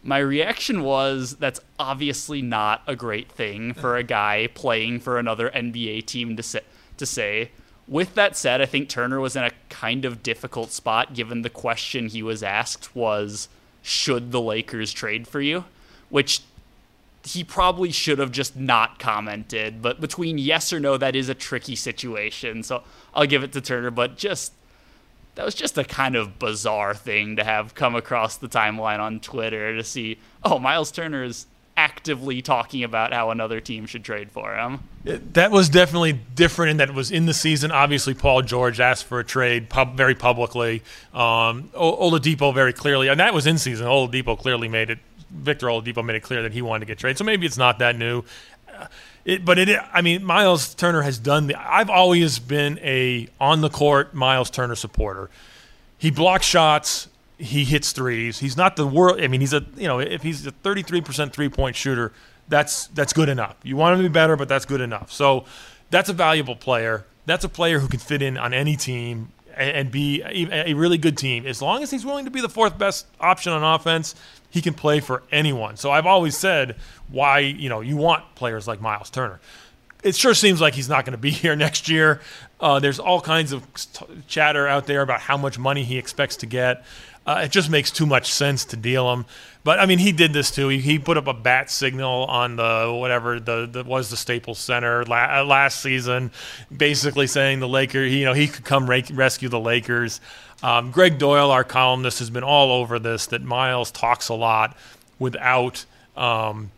my 0.07 0.19
reaction 0.19 0.83
was 0.83 1.35
that's 1.35 1.59
obviously 1.77 2.41
not 2.41 2.81
a 2.87 2.95
great 2.95 3.29
thing 3.29 3.73
for 3.73 3.97
a 3.97 4.03
guy 4.03 4.47
playing 4.55 5.01
for 5.01 5.19
another 5.19 5.49
NBA 5.49 6.05
team 6.05 6.37
to 6.37 6.43
say, 6.43 6.61
to 6.95 7.05
say. 7.05 7.51
With 7.89 8.15
that 8.15 8.37
said, 8.37 8.61
I 8.61 8.65
think 8.65 8.87
Turner 8.87 9.19
was 9.19 9.35
in 9.35 9.43
a 9.43 9.51
kind 9.67 10.05
of 10.05 10.23
difficult 10.23 10.71
spot 10.71 11.13
given 11.13 11.41
the 11.41 11.49
question 11.49 12.07
he 12.07 12.23
was 12.23 12.41
asked 12.41 12.95
was 12.95 13.49
should 13.81 14.31
the 14.31 14.39
Lakers 14.39 14.93
trade 14.93 15.27
for 15.27 15.41
you? 15.41 15.65
Which 16.09 16.41
he 17.27 17.43
probably 17.43 17.91
should 17.91 18.19
have 18.19 18.31
just 18.31 18.55
not 18.55 18.99
commented, 18.99 19.81
but 19.81 19.99
between 19.99 20.37
yes 20.37 20.71
or 20.71 20.79
no 20.79 20.97
that 20.97 21.15
is 21.15 21.29
a 21.29 21.35
tricky 21.35 21.75
situation. 21.75 22.63
So 22.63 22.83
I'll 23.13 23.25
give 23.25 23.43
it 23.43 23.51
to 23.53 23.61
Turner, 23.61 23.91
but 23.91 24.17
just 24.17 24.53
that 25.35 25.45
was 25.45 25.53
just 25.53 25.77
a 25.77 25.83
kind 25.83 26.15
of 26.15 26.39
bizarre 26.39 26.95
thing 26.95 27.35
to 27.35 27.43
have 27.43 27.75
come 27.75 27.95
across 27.95 28.37
the 28.37 28.47
timeline 28.47 28.99
on 28.99 29.19
Twitter 29.19 29.75
to 29.75 29.83
see, 29.83 30.17
oh, 30.43 30.57
Miles 30.57 30.91
Turner 30.91 31.23
is 31.23 31.45
actively 31.75 32.41
talking 32.41 32.83
about 32.83 33.13
how 33.13 33.29
another 33.29 33.61
team 33.61 33.85
should 33.85 34.03
trade 34.03 34.31
for 34.31 34.55
him. 34.55 34.79
That 35.03 35.51
was 35.51 35.69
definitely 35.69 36.13
different 36.13 36.71
in 36.71 36.77
that 36.77 36.89
it 36.89 36.95
was 36.95 37.11
in 37.11 37.27
the 37.27 37.35
season. 37.35 37.71
Obviously, 37.71 38.15
Paul 38.15 38.41
George 38.41 38.79
asked 38.79 39.05
for 39.05 39.19
a 39.19 39.23
trade 39.23 39.69
pub, 39.69 39.95
very 39.95 40.15
publicly. 40.15 40.81
Um, 41.13 41.69
Oladipo 41.75 42.53
very 42.53 42.73
clearly, 42.73 43.09
and 43.09 43.19
that 43.19 43.33
was 43.33 43.45
in 43.45 43.59
season. 43.59 43.85
Oladipo 43.85 44.37
clearly 44.39 44.67
made 44.67 44.89
it. 44.89 44.99
Victor 45.31 45.67
Oladipo 45.67 46.03
made 46.03 46.15
it 46.15 46.23
clear 46.23 46.41
that 46.43 46.53
he 46.53 46.61
wanted 46.61 46.81
to 46.81 46.85
get 46.85 46.99
traded. 46.99 47.17
So 47.17 47.23
maybe 47.23 47.45
it's 47.45 47.57
not 47.57 47.79
that 47.79 47.95
new. 47.95 48.23
Uh, 48.73 48.87
it, 49.25 49.43
but 49.43 49.59
it, 49.59 49.77
I 49.93 50.01
mean, 50.01 50.23
Miles 50.23 50.73
Turner 50.73 51.01
has 51.01 51.19
done 51.19 51.47
the. 51.47 51.55
I've 51.59 51.89
always 51.89 52.39
been 52.39 52.79
a 52.81 53.27
on 53.41 53.61
the 53.61 53.69
court 53.69 54.13
Miles 54.13 54.49
Turner 54.49 54.75
supporter. 54.75 55.29
He 55.97 56.11
blocks 56.11 56.45
shots. 56.45 57.09
He 57.37 57.65
hits 57.65 57.91
threes. 57.91 58.39
He's 58.39 58.55
not 58.55 58.77
the 58.77 58.87
world. 58.87 59.21
I 59.21 59.27
mean, 59.27 59.41
he's 59.41 59.53
a 59.53 59.65
you 59.75 59.87
know 59.87 59.99
if 59.99 60.23
he's 60.23 60.47
a 60.47 60.51
33% 60.51 61.33
three 61.33 61.49
point 61.49 61.75
shooter, 61.75 62.13
that's 62.47 62.87
that's 62.87 63.13
good 63.13 63.29
enough. 63.29 63.57
You 63.63 63.75
want 63.75 63.95
him 63.95 64.03
to 64.03 64.09
be 64.09 64.13
better, 64.13 64.37
but 64.37 64.47
that's 64.47 64.65
good 64.65 64.81
enough. 64.81 65.11
So 65.11 65.45
that's 65.89 66.09
a 66.09 66.13
valuable 66.13 66.55
player. 66.55 67.05
That's 67.25 67.43
a 67.43 67.49
player 67.49 67.79
who 67.79 67.89
can 67.89 67.99
fit 67.99 68.21
in 68.21 68.37
on 68.37 68.53
any 68.53 68.77
team 68.77 69.33
and 69.57 69.91
be 69.91 70.21
a 70.23 70.73
really 70.73 70.97
good 70.97 71.17
team 71.17 71.45
as 71.45 71.61
long 71.61 71.83
as 71.83 71.91
he's 71.91 72.05
willing 72.05 72.25
to 72.25 72.31
be 72.31 72.41
the 72.41 72.49
fourth 72.49 72.77
best 72.77 73.07
option 73.19 73.51
on 73.51 73.63
offense 73.63 74.15
he 74.49 74.61
can 74.61 74.73
play 74.73 74.99
for 74.99 75.23
anyone. 75.31 75.77
So 75.77 75.91
I've 75.91 76.05
always 76.05 76.37
said 76.37 76.75
why, 77.09 77.39
you 77.39 77.69
know, 77.69 77.81
you 77.81 77.97
want 77.97 78.23
players 78.35 78.67
like 78.67 78.81
Miles 78.81 79.09
Turner. 79.09 79.39
It 80.03 80.15
sure 80.15 80.33
seems 80.33 80.61
like 80.61 80.73
he's 80.73 80.89
not 80.89 81.05
going 81.05 81.13
to 81.13 81.17
be 81.17 81.31
here 81.43 81.55
next 81.55 81.89
year. 81.89 82.21
Uh, 82.59 82.79
there's 82.79 82.99
all 82.99 83.21
kinds 83.21 83.51
of 83.51 83.65
chatter 84.27 84.67
out 84.67 84.87
there 84.87 85.01
about 85.01 85.21
how 85.21 85.37
much 85.37 85.59
money 85.59 85.83
he 85.83 85.97
expects 85.97 86.37
to 86.37 86.45
get. 86.45 86.85
Uh, 87.25 87.41
it 87.43 87.51
just 87.51 87.69
makes 87.69 87.91
too 87.91 88.05
much 88.05 88.31
sense 88.31 88.63
to 88.63 88.77
deal 88.77 89.11
him. 89.11 89.25
But 89.67 89.81
I 89.81 89.85
mean, 89.85 89.99
he 89.99 90.13
did 90.13 90.31
this 90.31 90.49
too. 90.49 90.69
He, 90.69 90.79
he 90.79 90.97
put 90.97 91.17
up 91.17 91.27
a 91.27 91.33
bat 91.33 91.69
signal 91.69 92.23
on 92.23 92.55
the 92.55 92.89
whatever 92.97 93.37
the, 93.37 93.67
the 93.69 93.83
was 93.83 94.09
the 94.09 94.15
Staples 94.15 94.59
Center 94.59 95.03
la- 95.03 95.39
uh, 95.39 95.43
last 95.43 95.81
season, 95.81 96.31
basically 96.77 97.27
saying 97.27 97.59
the 97.59 97.67
Lakers, 97.67 98.13
you 98.13 98.23
know, 98.23 98.31
he 98.31 98.47
could 98.47 98.63
come 98.63 98.89
ra- 98.89 99.01
rescue 99.11 99.49
the 99.49 99.59
Lakers. 99.59 100.21
Um, 100.63 100.89
Greg 100.91 101.17
Doyle, 101.17 101.51
our 101.51 101.65
columnist, 101.65 102.19
has 102.19 102.29
been 102.29 102.45
all 102.45 102.71
over 102.71 102.97
this 102.97 103.25
that 103.25 103.41
Miles 103.41 103.91
talks 103.91 104.29
a 104.29 104.35
lot 104.35 104.77
without. 105.19 105.83
Um, 106.15 106.71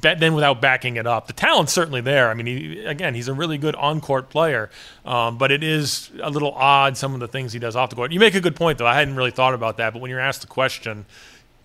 then 0.00 0.34
without 0.34 0.60
backing 0.60 0.94
it 0.94 1.08
up, 1.08 1.26
the 1.26 1.32
talent's 1.32 1.72
certainly 1.72 2.00
there. 2.00 2.30
I 2.30 2.34
mean, 2.34 2.46
he, 2.46 2.84
again, 2.84 3.16
he's 3.16 3.26
a 3.26 3.34
really 3.34 3.58
good 3.58 3.74
on-court 3.74 4.30
player, 4.30 4.70
um, 5.04 5.36
but 5.36 5.50
it 5.50 5.64
is 5.64 6.10
a 6.22 6.30
little 6.30 6.52
odd 6.52 6.96
some 6.96 7.14
of 7.14 7.18
the 7.18 7.26
things 7.26 7.52
he 7.52 7.58
does 7.58 7.74
off 7.74 7.90
the 7.90 7.96
court. 7.96 8.12
You 8.12 8.20
make 8.20 8.36
a 8.36 8.40
good 8.40 8.54
point, 8.54 8.78
though. 8.78 8.86
I 8.86 8.94
hadn't 8.94 9.16
really 9.16 9.32
thought 9.32 9.54
about 9.54 9.78
that, 9.78 9.92
but 9.92 10.00
when 10.00 10.12
you're 10.12 10.20
asked 10.20 10.42
the 10.42 10.46
question, 10.46 11.06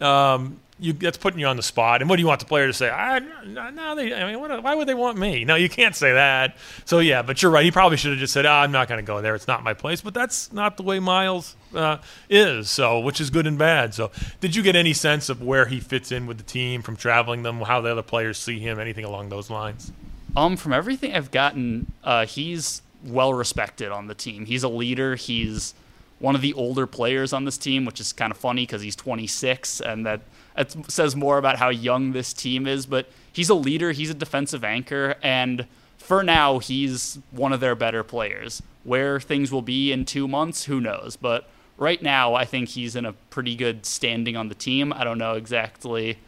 um, 0.03 0.59
you, 0.79 0.93
that's 0.93 1.17
putting 1.17 1.39
you 1.39 1.45
on 1.45 1.55
the 1.55 1.63
spot. 1.63 2.01
And 2.01 2.09
what 2.09 2.17
do 2.17 2.21
you 2.21 2.27
want 2.27 2.39
the 2.39 2.45
player 2.45 2.67
to 2.67 2.73
say? 2.73 2.89
I, 2.89 3.19
no, 3.19 3.95
they, 3.95 4.13
I 4.13 4.29
mean, 4.29 4.39
what, 4.39 4.63
why 4.63 4.75
would 4.75 4.87
they 4.87 4.93
want 4.93 5.17
me? 5.17 5.45
No, 5.45 5.55
you 5.55 5.69
can't 5.69 5.95
say 5.95 6.13
that. 6.13 6.57
So 6.85 6.99
yeah, 6.99 7.21
but 7.21 7.41
you're 7.41 7.51
right. 7.51 7.63
He 7.63 7.71
probably 7.71 7.97
should 7.97 8.11
have 8.11 8.19
just 8.19 8.33
said, 8.33 8.45
oh, 8.45 8.51
I'm 8.51 8.71
not 8.71 8.87
going 8.87 8.99
to 8.99 9.05
go 9.05 9.21
there. 9.21 9.35
It's 9.35 9.47
not 9.47 9.63
my 9.63 9.73
place. 9.73 10.01
But 10.01 10.13
that's 10.13 10.51
not 10.51 10.77
the 10.77 10.83
way 10.83 10.99
Miles 10.99 11.55
uh, 11.73 11.97
is. 12.29 12.69
So, 12.69 12.99
which 12.99 13.21
is 13.21 13.29
good 13.29 13.47
and 13.47 13.57
bad. 13.57 13.93
So, 13.93 14.11
did 14.41 14.55
you 14.55 14.63
get 14.63 14.75
any 14.75 14.93
sense 14.93 15.29
of 15.29 15.41
where 15.41 15.65
he 15.65 15.79
fits 15.79 16.11
in 16.11 16.25
with 16.25 16.37
the 16.37 16.43
team 16.43 16.81
from 16.81 16.95
traveling 16.95 17.43
them? 17.43 17.61
How 17.61 17.79
the 17.79 17.91
other 17.91 18.03
players 18.03 18.37
see 18.37 18.59
him? 18.59 18.79
Anything 18.79 19.05
along 19.05 19.29
those 19.29 19.49
lines? 19.49 19.91
Um, 20.35 20.57
from 20.57 20.73
everything 20.73 21.15
I've 21.15 21.31
gotten, 21.31 21.91
uh, 22.03 22.25
he's 22.25 22.81
well 23.05 23.33
respected 23.33 23.91
on 23.91 24.07
the 24.07 24.15
team. 24.15 24.45
He's 24.45 24.63
a 24.63 24.69
leader. 24.69 25.15
He's 25.15 25.75
one 26.23 26.35
of 26.35 26.41
the 26.41 26.53
older 26.53 26.87
players 26.87 27.33
on 27.33 27.43
this 27.43 27.57
team, 27.57 27.83
which 27.83 27.99
is 27.99 28.13
kind 28.13 28.31
of 28.31 28.37
funny 28.37 28.63
because 28.63 28.81
he's 28.81 28.95
26, 28.95 29.81
and 29.81 30.05
that 30.05 30.21
it 30.55 30.73
says 30.89 31.17
more 31.17 31.37
about 31.37 31.57
how 31.57 31.67
young 31.67 32.13
this 32.13 32.31
team 32.31 32.65
is, 32.65 32.85
but 32.85 33.09
he's 33.33 33.49
a 33.49 33.53
leader, 33.53 33.91
he's 33.91 34.09
a 34.09 34.13
defensive 34.13 34.63
anchor, 34.63 35.15
and 35.21 35.67
for 35.97 36.23
now, 36.23 36.59
he's 36.59 37.19
one 37.31 37.51
of 37.51 37.59
their 37.59 37.75
better 37.75 38.05
players. 38.05 38.63
Where 38.85 39.19
things 39.19 39.51
will 39.51 39.61
be 39.61 39.91
in 39.91 40.05
two 40.05 40.25
months, 40.25 40.63
who 40.63 40.79
knows? 40.79 41.17
But 41.17 41.49
right 41.77 42.01
now, 42.01 42.35
I 42.35 42.45
think 42.45 42.69
he's 42.69 42.95
in 42.95 43.05
a 43.05 43.11
pretty 43.29 43.57
good 43.57 43.85
standing 43.85 44.37
on 44.37 44.47
the 44.47 44.55
team. 44.55 44.93
I 44.93 45.03
don't 45.03 45.17
know 45.17 45.33
exactly 45.33 46.19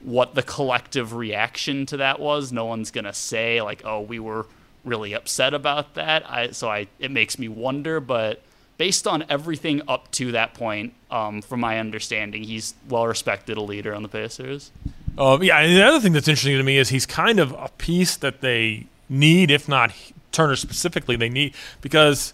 what 0.00 0.34
the 0.34 0.42
collective 0.42 1.14
reaction 1.14 1.86
to 1.86 1.96
that 1.96 2.20
was. 2.20 2.52
No 2.52 2.66
one's 2.66 2.90
gonna 2.90 3.14
say 3.14 3.62
like, 3.62 3.80
"Oh, 3.86 4.00
we 4.00 4.18
were 4.18 4.46
really 4.84 5.14
upset 5.14 5.54
about 5.54 5.94
that." 5.94 6.30
I 6.30 6.50
so 6.50 6.68
I 6.68 6.88
it 6.98 7.10
makes 7.10 7.38
me 7.38 7.48
wonder, 7.48 8.00
but 8.00 8.42
based 8.80 9.06
on 9.06 9.22
everything 9.28 9.82
up 9.88 10.10
to 10.10 10.32
that 10.32 10.54
point, 10.54 10.94
um, 11.10 11.42
from 11.42 11.60
my 11.60 11.78
understanding, 11.78 12.42
he's 12.42 12.72
well 12.88 13.06
respected 13.06 13.58
a 13.58 13.60
leader 13.60 13.94
on 13.94 14.02
the 14.02 14.08
Pacers. 14.08 14.70
Um, 15.18 15.42
yeah, 15.42 15.58
and 15.58 15.76
the 15.76 15.82
other 15.82 16.00
thing 16.00 16.14
that's 16.14 16.26
interesting 16.26 16.56
to 16.56 16.62
me 16.62 16.78
is 16.78 16.88
he's 16.88 17.04
kind 17.04 17.38
of 17.38 17.52
a 17.52 17.68
piece 17.76 18.16
that 18.16 18.40
they 18.40 18.86
need, 19.10 19.50
if 19.50 19.68
not 19.68 19.92
Turner 20.32 20.56
specifically, 20.56 21.14
they 21.14 21.28
need 21.28 21.54
because 21.82 22.32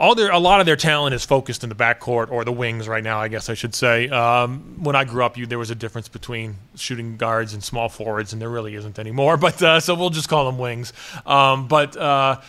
all 0.00 0.16
their 0.16 0.32
a 0.32 0.38
lot 0.40 0.58
of 0.58 0.66
their 0.66 0.74
talent 0.74 1.14
is 1.14 1.24
focused 1.24 1.62
in 1.62 1.68
the 1.68 1.76
backcourt 1.76 2.28
or 2.32 2.44
the 2.44 2.50
wings 2.50 2.88
right 2.88 3.04
now. 3.04 3.20
I 3.20 3.28
guess 3.28 3.48
I 3.48 3.54
should 3.54 3.74
say. 3.76 4.08
Um, 4.08 4.82
when 4.82 4.96
I 4.96 5.04
grew 5.04 5.24
up, 5.24 5.36
you 5.36 5.46
there 5.46 5.60
was 5.60 5.70
a 5.70 5.76
difference 5.76 6.08
between 6.08 6.56
shooting 6.74 7.16
guards 7.16 7.54
and 7.54 7.62
small 7.62 7.88
forwards, 7.88 8.32
and 8.32 8.42
there 8.42 8.50
really 8.50 8.74
isn't 8.74 8.98
anymore. 8.98 9.36
But 9.46 9.62
uh, 9.62 9.78
so 9.78 9.94
we'll 9.94 10.10
just 10.10 10.28
call 10.28 10.46
them 10.46 10.58
wings. 10.58 10.92
Um, 11.24 11.68
but 11.68 11.96
uh, 11.96 12.40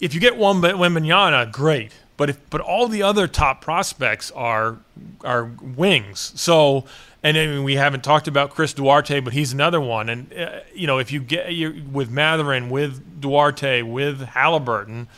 if 0.00 0.12
you 0.12 0.20
get 0.20 0.36
one 0.36 0.60
Wembanyama, 0.60 1.50
great. 1.50 1.92
But 2.16 2.30
if 2.30 2.50
but 2.50 2.60
all 2.60 2.88
the 2.88 3.02
other 3.02 3.26
top 3.26 3.60
prospects 3.60 4.30
are 4.30 4.78
are 5.24 5.44
wings. 5.44 6.32
So 6.36 6.84
and 7.22 7.36
I 7.36 7.46
mean, 7.46 7.64
we 7.64 7.74
haven't 7.74 8.04
talked 8.04 8.28
about 8.28 8.50
Chris 8.50 8.72
Duarte, 8.72 9.18
but 9.18 9.32
he's 9.32 9.52
another 9.52 9.80
one. 9.80 10.08
And 10.08 10.32
uh, 10.32 10.60
you 10.72 10.86
know, 10.86 10.98
if 10.98 11.10
you 11.10 11.20
get 11.20 11.52
you 11.52 11.82
with 11.90 12.08
Mathurin, 12.08 12.70
with 12.70 13.20
Duarte, 13.20 13.82
with 13.82 14.20
Halliburton, 14.20 15.08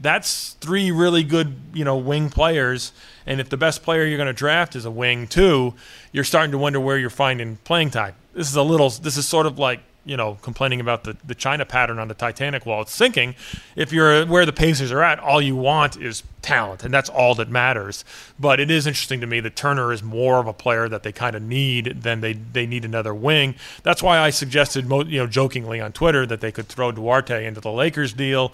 that's 0.00 0.52
three 0.54 0.90
really 0.90 1.22
good 1.22 1.56
you 1.74 1.84
know 1.84 1.96
wing 1.96 2.30
players. 2.30 2.92
And 3.26 3.40
if 3.40 3.50
the 3.50 3.56
best 3.56 3.82
player 3.82 4.06
you're 4.06 4.16
going 4.16 4.26
to 4.26 4.32
draft 4.32 4.74
is 4.74 4.84
a 4.84 4.90
wing 4.90 5.26
too, 5.26 5.74
you're 6.12 6.24
starting 6.24 6.50
to 6.52 6.58
wonder 6.58 6.80
where 6.80 6.98
you're 6.98 7.10
finding 7.10 7.56
playing 7.56 7.90
time. 7.90 8.14
This 8.32 8.48
is 8.48 8.56
a 8.56 8.62
little. 8.62 8.88
This 8.88 9.16
is 9.16 9.28
sort 9.28 9.46
of 9.46 9.58
like 9.58 9.80
you 10.04 10.16
know, 10.16 10.38
complaining 10.42 10.80
about 10.80 11.04
the, 11.04 11.16
the 11.24 11.34
China 11.34 11.64
pattern 11.64 11.98
on 11.98 12.08
the 12.08 12.14
Titanic 12.14 12.64
while 12.64 12.80
it's 12.82 12.92
sinking. 12.92 13.34
If 13.76 13.92
you're 13.92 14.26
where 14.26 14.46
the 14.46 14.52
Pacers 14.52 14.90
are 14.92 15.02
at, 15.02 15.18
all 15.18 15.42
you 15.42 15.56
want 15.56 15.96
is 15.96 16.22
talent, 16.42 16.84
and 16.84 16.92
that's 16.92 17.10
all 17.10 17.34
that 17.34 17.50
matters. 17.50 18.04
But 18.38 18.60
it 18.60 18.70
is 18.70 18.86
interesting 18.86 19.20
to 19.20 19.26
me 19.26 19.40
that 19.40 19.56
Turner 19.56 19.92
is 19.92 20.02
more 20.02 20.38
of 20.38 20.46
a 20.46 20.52
player 20.54 20.88
that 20.88 21.02
they 21.02 21.12
kind 21.12 21.36
of 21.36 21.42
need 21.42 22.02
than 22.02 22.22
they, 22.22 22.32
they 22.32 22.66
need 22.66 22.84
another 22.84 23.14
wing. 23.14 23.54
That's 23.82 24.02
why 24.02 24.18
I 24.18 24.30
suggested, 24.30 24.84
you 24.84 25.18
know, 25.18 25.26
jokingly 25.26 25.80
on 25.80 25.92
Twitter 25.92 26.24
that 26.26 26.40
they 26.40 26.50
could 26.50 26.66
throw 26.66 26.92
Duarte 26.92 27.44
into 27.44 27.60
the 27.60 27.70
Lakers 27.70 28.12
deal 28.12 28.52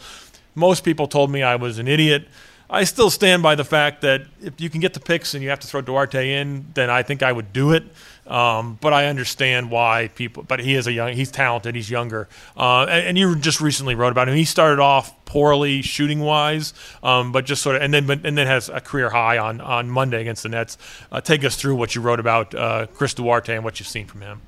Most 0.55 0.85
people 0.85 1.07
told 1.07 1.31
me 1.31 1.43
I 1.43 1.57
was 1.57 1.79
an 1.79 1.87
idiot. 1.87 2.27
I 2.69 2.83
still 2.85 3.11
stand 3.11 3.43
by 3.43 3.55
the 3.55 3.65
fact 3.65 4.01
that 4.01 4.23
if 4.43 4.61
you 4.61 4.69
can 4.71 4.81
get 4.81 4.95
the 4.95 5.01
picks 5.01 5.35
and 5.35 5.43
you 5.43 5.51
have 5.51 5.61
to 5.61 5.67
throw 5.67 5.83
Duarte 5.83 6.33
in, 6.33 6.67
then 6.75 6.91
I 6.91 7.03
think 7.03 7.23
I 7.23 7.31
would 7.31 7.53
do 7.53 7.73
it. 7.73 7.85
Um, 8.27 8.79
but 8.81 8.93
I 8.93 9.07
understand 9.07 9.71
why 9.71 10.11
people. 10.15 10.43
But 10.43 10.61
he 10.61 10.75
is 10.75 10.87
a 10.87 10.93
young. 10.93 11.13
He's 11.13 11.31
talented. 11.31 11.75
He's 11.75 11.91
younger. 11.91 12.29
Uh, 12.57 12.87
and, 12.89 13.09
and, 13.09 13.19
you 13.19 13.37
just 13.37 13.61
recently 13.61 13.95
wrote 13.95 14.11
about 14.11 14.29
him. 14.29 14.35
He 14.35 14.45
started 14.45 14.81
off 14.81 15.13
poorly 15.27 15.81
shooting 15.83 16.21
wise, 16.21 16.75
um, 17.05 17.31
but 17.31 17.45
just 17.45 17.63
sort 17.63 17.77
of 17.77 17.83
and 17.83 17.95
then 17.95 18.11
and 18.11 18.37
then 18.37 18.47
has 18.47 18.69
a 18.69 18.81
career 18.81 19.11
high 19.11 19.39
on 19.39 19.61
on 19.61 19.89
Monday 19.89 20.21
against 20.21 20.43
the 20.43 20.49
Nets. 20.49 20.77
Uh, 21.13 21.21
take 21.21 21.45
us 21.45 21.57
through 21.57 21.77
what 21.77 21.95
you 21.95 22.01
wrote 22.01 22.19
about 22.19 22.55
uh, 22.55 22.87
Chris 22.95 23.15
Duarte 23.15 23.55
and 23.55 23.63
what 23.63 23.79
you've 23.79 23.89
seen 23.89 24.07
from 24.07 24.23
him. 24.23 24.41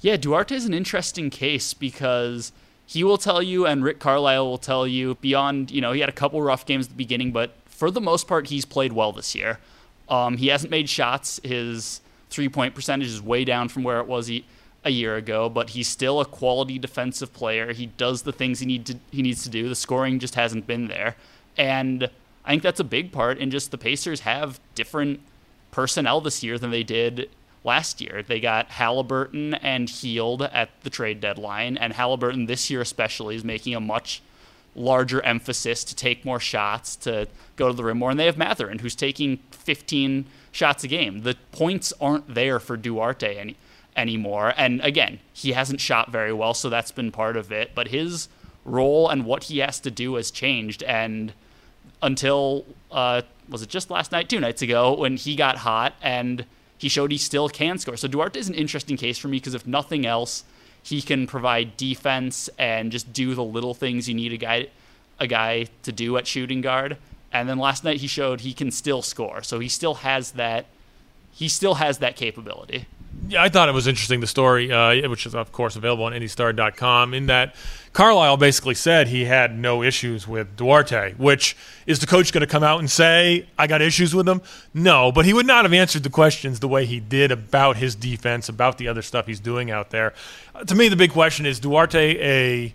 Yeah, 0.00 0.16
Duarte 0.16 0.54
is 0.54 0.64
an 0.64 0.74
interesting 0.74 1.28
case 1.28 1.74
because 1.74 2.52
he 2.86 3.02
will 3.02 3.18
tell 3.18 3.42
you, 3.42 3.66
and 3.66 3.82
Rick 3.84 3.98
Carlisle 3.98 4.46
will 4.46 4.58
tell 4.58 4.86
you, 4.86 5.16
beyond, 5.16 5.70
you 5.70 5.80
know, 5.80 5.92
he 5.92 6.00
had 6.00 6.08
a 6.08 6.12
couple 6.12 6.40
rough 6.40 6.64
games 6.64 6.86
at 6.86 6.92
the 6.92 6.96
beginning, 6.96 7.32
but 7.32 7.50
for 7.66 7.90
the 7.90 8.00
most 8.00 8.26
part, 8.26 8.46
he's 8.48 8.64
played 8.64 8.92
well 8.92 9.12
this 9.12 9.34
year. 9.34 9.58
Um, 10.08 10.38
he 10.38 10.46
hasn't 10.46 10.70
made 10.70 10.88
shots. 10.88 11.38
His 11.44 12.00
three 12.30 12.48
point 12.48 12.74
percentage 12.74 13.08
is 13.08 13.22
way 13.22 13.44
down 13.44 13.68
from 13.68 13.82
where 13.82 14.00
it 14.00 14.06
was 14.06 14.30
a 14.30 14.90
year 14.90 15.16
ago, 15.16 15.48
but 15.48 15.70
he's 15.70 15.88
still 15.88 16.20
a 16.20 16.24
quality 16.24 16.78
defensive 16.78 17.32
player. 17.32 17.72
He 17.72 17.86
does 17.86 18.22
the 18.22 18.32
things 18.32 18.60
he 18.60 18.66
need 18.66 18.86
to 18.86 18.96
he 19.10 19.22
needs 19.22 19.42
to 19.44 19.48
do. 19.48 19.68
The 19.68 19.74
scoring 19.74 20.18
just 20.18 20.34
hasn't 20.34 20.66
been 20.66 20.88
there, 20.88 21.16
and 21.56 22.10
I 22.44 22.50
think 22.50 22.62
that's 22.62 22.80
a 22.80 22.84
big 22.84 23.12
part. 23.12 23.38
And 23.38 23.52
just 23.52 23.70
the 23.70 23.78
Pacers 23.78 24.20
have 24.20 24.60
different 24.74 25.20
personnel 25.70 26.20
this 26.20 26.42
year 26.42 26.58
than 26.58 26.70
they 26.70 26.82
did 26.82 27.28
last 27.64 28.00
year. 28.00 28.22
They 28.26 28.40
got 28.40 28.70
Halliburton 28.70 29.54
and 29.54 29.90
Hield 29.90 30.42
at 30.42 30.70
the 30.82 30.90
trade 30.90 31.20
deadline, 31.20 31.76
and 31.76 31.92
Halliburton 31.92 32.46
this 32.46 32.70
year 32.70 32.80
especially 32.80 33.36
is 33.36 33.44
making 33.44 33.74
a 33.74 33.80
much 33.80 34.22
larger 34.74 35.20
emphasis 35.22 35.82
to 35.84 35.94
take 35.94 36.24
more 36.24 36.40
shots, 36.40 36.94
to 36.96 37.26
go 37.56 37.68
to 37.68 37.74
the 37.74 37.84
rim 37.84 37.98
more. 37.98 38.10
And 38.10 38.18
they 38.18 38.26
have 38.26 38.38
Mathurin, 38.38 38.78
who's 38.78 38.94
taking 38.94 39.38
15 39.50 40.24
shots 40.52 40.84
a 40.84 40.88
game. 40.88 41.22
The 41.22 41.36
points 41.52 41.92
aren't 42.00 42.34
there 42.34 42.58
for 42.60 42.76
Duarte 42.76 43.36
any, 43.36 43.56
anymore. 43.96 44.54
And 44.56 44.80
again, 44.80 45.20
he 45.32 45.52
hasn't 45.52 45.80
shot 45.80 46.10
very 46.10 46.32
well, 46.32 46.54
so 46.54 46.68
that's 46.70 46.92
been 46.92 47.10
part 47.10 47.36
of 47.36 47.52
it. 47.52 47.72
But 47.74 47.88
his 47.88 48.28
role 48.64 49.08
and 49.08 49.24
what 49.24 49.44
he 49.44 49.58
has 49.58 49.80
to 49.80 49.90
do 49.90 50.14
has 50.14 50.30
changed. 50.30 50.82
And 50.82 51.32
until, 52.02 52.64
uh, 52.90 53.22
was 53.48 53.62
it 53.62 53.68
just 53.68 53.90
last 53.90 54.12
night, 54.12 54.28
two 54.28 54.40
nights 54.40 54.62
ago, 54.62 54.94
when 54.94 55.16
he 55.16 55.36
got 55.36 55.58
hot 55.58 55.94
and 56.02 56.44
he 56.78 56.88
showed 56.88 57.10
he 57.10 57.18
still 57.18 57.48
can 57.48 57.78
score. 57.78 57.96
So 57.96 58.06
Duarte 58.06 58.38
is 58.38 58.48
an 58.48 58.54
interesting 58.54 58.96
case 58.96 59.18
for 59.18 59.28
me 59.28 59.38
because 59.38 59.54
if 59.54 59.66
nothing 59.66 60.06
else, 60.06 60.44
he 60.82 61.02
can 61.02 61.26
provide 61.26 61.76
defense 61.76 62.48
and 62.56 62.92
just 62.92 63.12
do 63.12 63.34
the 63.34 63.42
little 63.42 63.74
things 63.74 64.08
you 64.08 64.14
need 64.14 64.32
a 64.32 64.36
guy 64.36 64.68
a 65.20 65.26
guy 65.26 65.66
to 65.82 65.90
do 65.90 66.16
at 66.16 66.28
shooting 66.28 66.60
guard. 66.60 66.96
And 67.32 67.48
then 67.48 67.58
last 67.58 67.84
night 67.84 67.98
he 67.98 68.06
showed 68.06 68.40
he 68.40 68.52
can 68.52 68.70
still 68.70 69.02
score. 69.02 69.42
So 69.42 69.58
he 69.58 69.68
still 69.68 69.94
has 69.96 70.32
that 70.32 70.66
he 71.32 71.48
still 71.48 71.74
has 71.74 71.98
that 71.98 72.16
capability. 72.16 72.86
Yeah, 73.28 73.42
I 73.42 73.48
thought 73.48 73.68
it 73.68 73.72
was 73.72 73.86
interesting 73.86 74.20
the 74.20 74.26
story, 74.26 74.72
uh, 74.72 75.08
which 75.08 75.26
is 75.26 75.34
of 75.34 75.52
course 75.52 75.76
available 75.76 76.04
on 76.04 76.12
IndyStar.com, 76.12 77.14
in 77.14 77.26
that 77.26 77.54
Carlisle 77.92 78.36
basically 78.36 78.74
said 78.74 79.08
he 79.08 79.24
had 79.24 79.58
no 79.58 79.82
issues 79.82 80.26
with 80.26 80.56
Duarte. 80.56 81.14
Which 81.16 81.56
is 81.86 81.98
the 81.98 82.06
coach 82.06 82.32
going 82.32 82.40
to 82.42 82.46
come 82.46 82.62
out 82.62 82.80
and 82.80 82.90
say 82.90 83.46
I 83.58 83.66
got 83.66 83.82
issues 83.82 84.14
with 84.14 84.28
him? 84.28 84.40
No, 84.72 85.12
but 85.12 85.24
he 85.24 85.32
would 85.32 85.46
not 85.46 85.64
have 85.64 85.72
answered 85.72 86.02
the 86.02 86.10
questions 86.10 86.60
the 86.60 86.68
way 86.68 86.86
he 86.86 87.00
did 87.00 87.30
about 87.30 87.76
his 87.76 87.94
defense, 87.94 88.48
about 88.48 88.78
the 88.78 88.88
other 88.88 89.02
stuff 89.02 89.26
he's 89.26 89.40
doing 89.40 89.70
out 89.70 89.90
there. 89.90 90.14
Uh, 90.54 90.64
to 90.64 90.74
me, 90.74 90.88
the 90.88 90.96
big 90.96 91.12
question 91.12 91.44
is 91.44 91.60
Duarte 91.60 92.18
a 92.20 92.74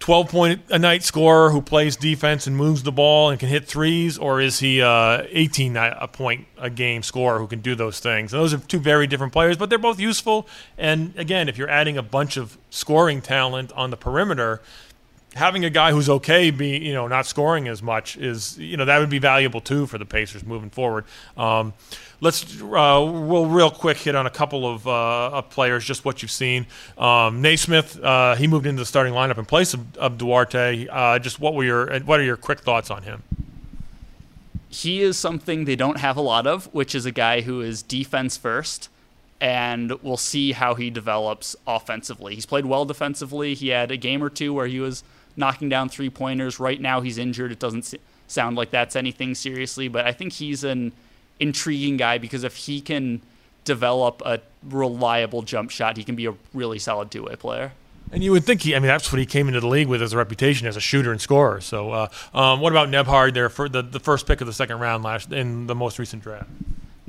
12 0.00 0.28
point 0.28 0.62
a 0.70 0.78
night 0.78 1.02
scorer 1.02 1.50
who 1.50 1.60
plays 1.60 1.94
defense 1.94 2.46
and 2.46 2.56
moves 2.56 2.82
the 2.82 2.90
ball 2.90 3.28
and 3.28 3.38
can 3.38 3.50
hit 3.50 3.66
threes, 3.66 4.16
or 4.16 4.40
is 4.40 4.58
he 4.58 4.80
a 4.80 5.26
18 5.30 5.76
a 5.76 6.08
point 6.08 6.46
a 6.58 6.70
game 6.70 7.02
scorer 7.02 7.38
who 7.38 7.46
can 7.46 7.60
do 7.60 7.74
those 7.74 8.00
things? 8.00 8.32
And 8.32 8.42
those 8.42 8.54
are 8.54 8.58
two 8.58 8.78
very 8.78 9.06
different 9.06 9.32
players, 9.32 9.58
but 9.58 9.68
they're 9.68 9.78
both 9.78 10.00
useful. 10.00 10.48
And 10.78 11.12
again, 11.16 11.50
if 11.50 11.58
you're 11.58 11.68
adding 11.68 11.98
a 11.98 12.02
bunch 12.02 12.38
of 12.38 12.56
scoring 12.70 13.20
talent 13.20 13.72
on 13.72 13.90
the 13.90 13.96
perimeter, 13.96 14.62
having 15.34 15.64
a 15.64 15.70
guy 15.70 15.92
who's 15.92 16.08
okay 16.08 16.50
be 16.50 16.78
you 16.78 16.92
know 16.92 17.06
not 17.06 17.26
scoring 17.26 17.68
as 17.68 17.82
much 17.82 18.16
is 18.16 18.58
you 18.58 18.76
know 18.76 18.84
that 18.84 18.98
would 18.98 19.10
be 19.10 19.18
valuable 19.18 19.60
too 19.60 19.86
for 19.86 19.98
the 19.98 20.04
Pacers 20.04 20.44
moving 20.44 20.70
forward. 20.70 21.04
Um, 21.36 21.72
let's 22.20 22.60
uh, 22.60 22.66
we'll 22.66 23.46
real 23.46 23.70
quick 23.70 23.98
hit 23.98 24.14
on 24.14 24.26
a 24.26 24.30
couple 24.30 24.66
of, 24.66 24.86
uh, 24.86 25.30
of 25.30 25.50
players, 25.50 25.84
just 25.84 26.04
what 26.04 26.22
you've 26.22 26.30
seen. 26.30 26.66
Um, 26.98 27.42
Nesmith, 27.42 28.02
uh, 28.02 28.36
he 28.36 28.46
moved 28.46 28.66
into 28.66 28.80
the 28.80 28.86
starting 28.86 29.12
lineup 29.12 29.38
in 29.38 29.44
place 29.44 29.74
of, 29.74 29.96
of 29.96 30.18
Duarte. 30.18 30.86
Uh, 30.88 31.18
just 31.18 31.40
what 31.40 31.54
were 31.54 31.64
your 31.64 31.98
what 32.00 32.20
are 32.20 32.24
your 32.24 32.36
quick 32.36 32.60
thoughts 32.60 32.90
on 32.90 33.02
him? 33.02 33.22
He 34.68 35.02
is 35.02 35.18
something 35.18 35.64
they 35.64 35.76
don't 35.76 35.98
have 35.98 36.16
a 36.16 36.20
lot 36.20 36.46
of, 36.46 36.72
which 36.72 36.94
is 36.94 37.04
a 37.04 37.10
guy 37.10 37.40
who 37.40 37.60
is 37.60 37.82
defense 37.82 38.36
first. 38.36 38.88
And 39.42 39.92
we'll 40.02 40.18
see 40.18 40.52
how 40.52 40.74
he 40.74 40.90
develops 40.90 41.56
offensively. 41.66 42.34
He's 42.34 42.44
played 42.44 42.66
well 42.66 42.84
defensively. 42.84 43.54
He 43.54 43.68
had 43.68 43.90
a 43.90 43.96
game 43.96 44.22
or 44.22 44.28
two 44.28 44.52
where 44.52 44.66
he 44.66 44.80
was 44.80 45.02
knocking 45.36 45.68
down 45.68 45.88
three 45.88 46.10
pointers. 46.10 46.60
Right 46.60 46.80
now, 46.80 47.00
he's 47.00 47.18
injured. 47.18 47.52
It 47.52 47.58
doesn't 47.58 47.94
sound 48.26 48.56
like 48.56 48.70
that's 48.70 48.96
anything 48.96 49.34
seriously, 49.34 49.88
but 49.88 50.06
I 50.06 50.12
think 50.12 50.34
he's 50.34 50.64
an 50.64 50.92
intriguing 51.38 51.96
guy 51.96 52.18
because 52.18 52.44
if 52.44 52.56
he 52.56 52.80
can 52.80 53.22
develop 53.64 54.22
a 54.24 54.40
reliable 54.62 55.42
jump 55.42 55.70
shot, 55.70 55.96
he 55.96 56.04
can 56.04 56.14
be 56.14 56.26
a 56.26 56.34
really 56.54 56.78
solid 56.78 57.10
two 57.10 57.24
way 57.24 57.36
player. 57.36 57.72
And 58.12 58.24
you 58.24 58.32
would 58.32 58.44
think 58.44 58.62
he, 58.62 58.74
I 58.74 58.80
mean, 58.80 58.88
that's 58.88 59.12
what 59.12 59.20
he 59.20 59.26
came 59.26 59.46
into 59.46 59.60
the 59.60 59.68
league 59.68 59.86
with 59.86 60.02
as 60.02 60.12
a 60.12 60.16
reputation 60.16 60.66
as 60.66 60.76
a 60.76 60.80
shooter 60.80 61.12
and 61.12 61.20
scorer. 61.20 61.60
So, 61.60 61.92
uh, 61.92 62.08
um, 62.34 62.60
what 62.60 62.72
about 62.72 62.88
Nembhard 62.88 63.34
there 63.34 63.48
for 63.48 63.68
the, 63.68 63.82
the 63.82 64.00
first 64.00 64.26
pick 64.26 64.40
of 64.40 64.48
the 64.48 64.52
second 64.52 64.80
round 64.80 65.04
last 65.04 65.32
in 65.32 65.68
the 65.68 65.76
most 65.76 65.98
recent 65.98 66.22
draft? 66.22 66.50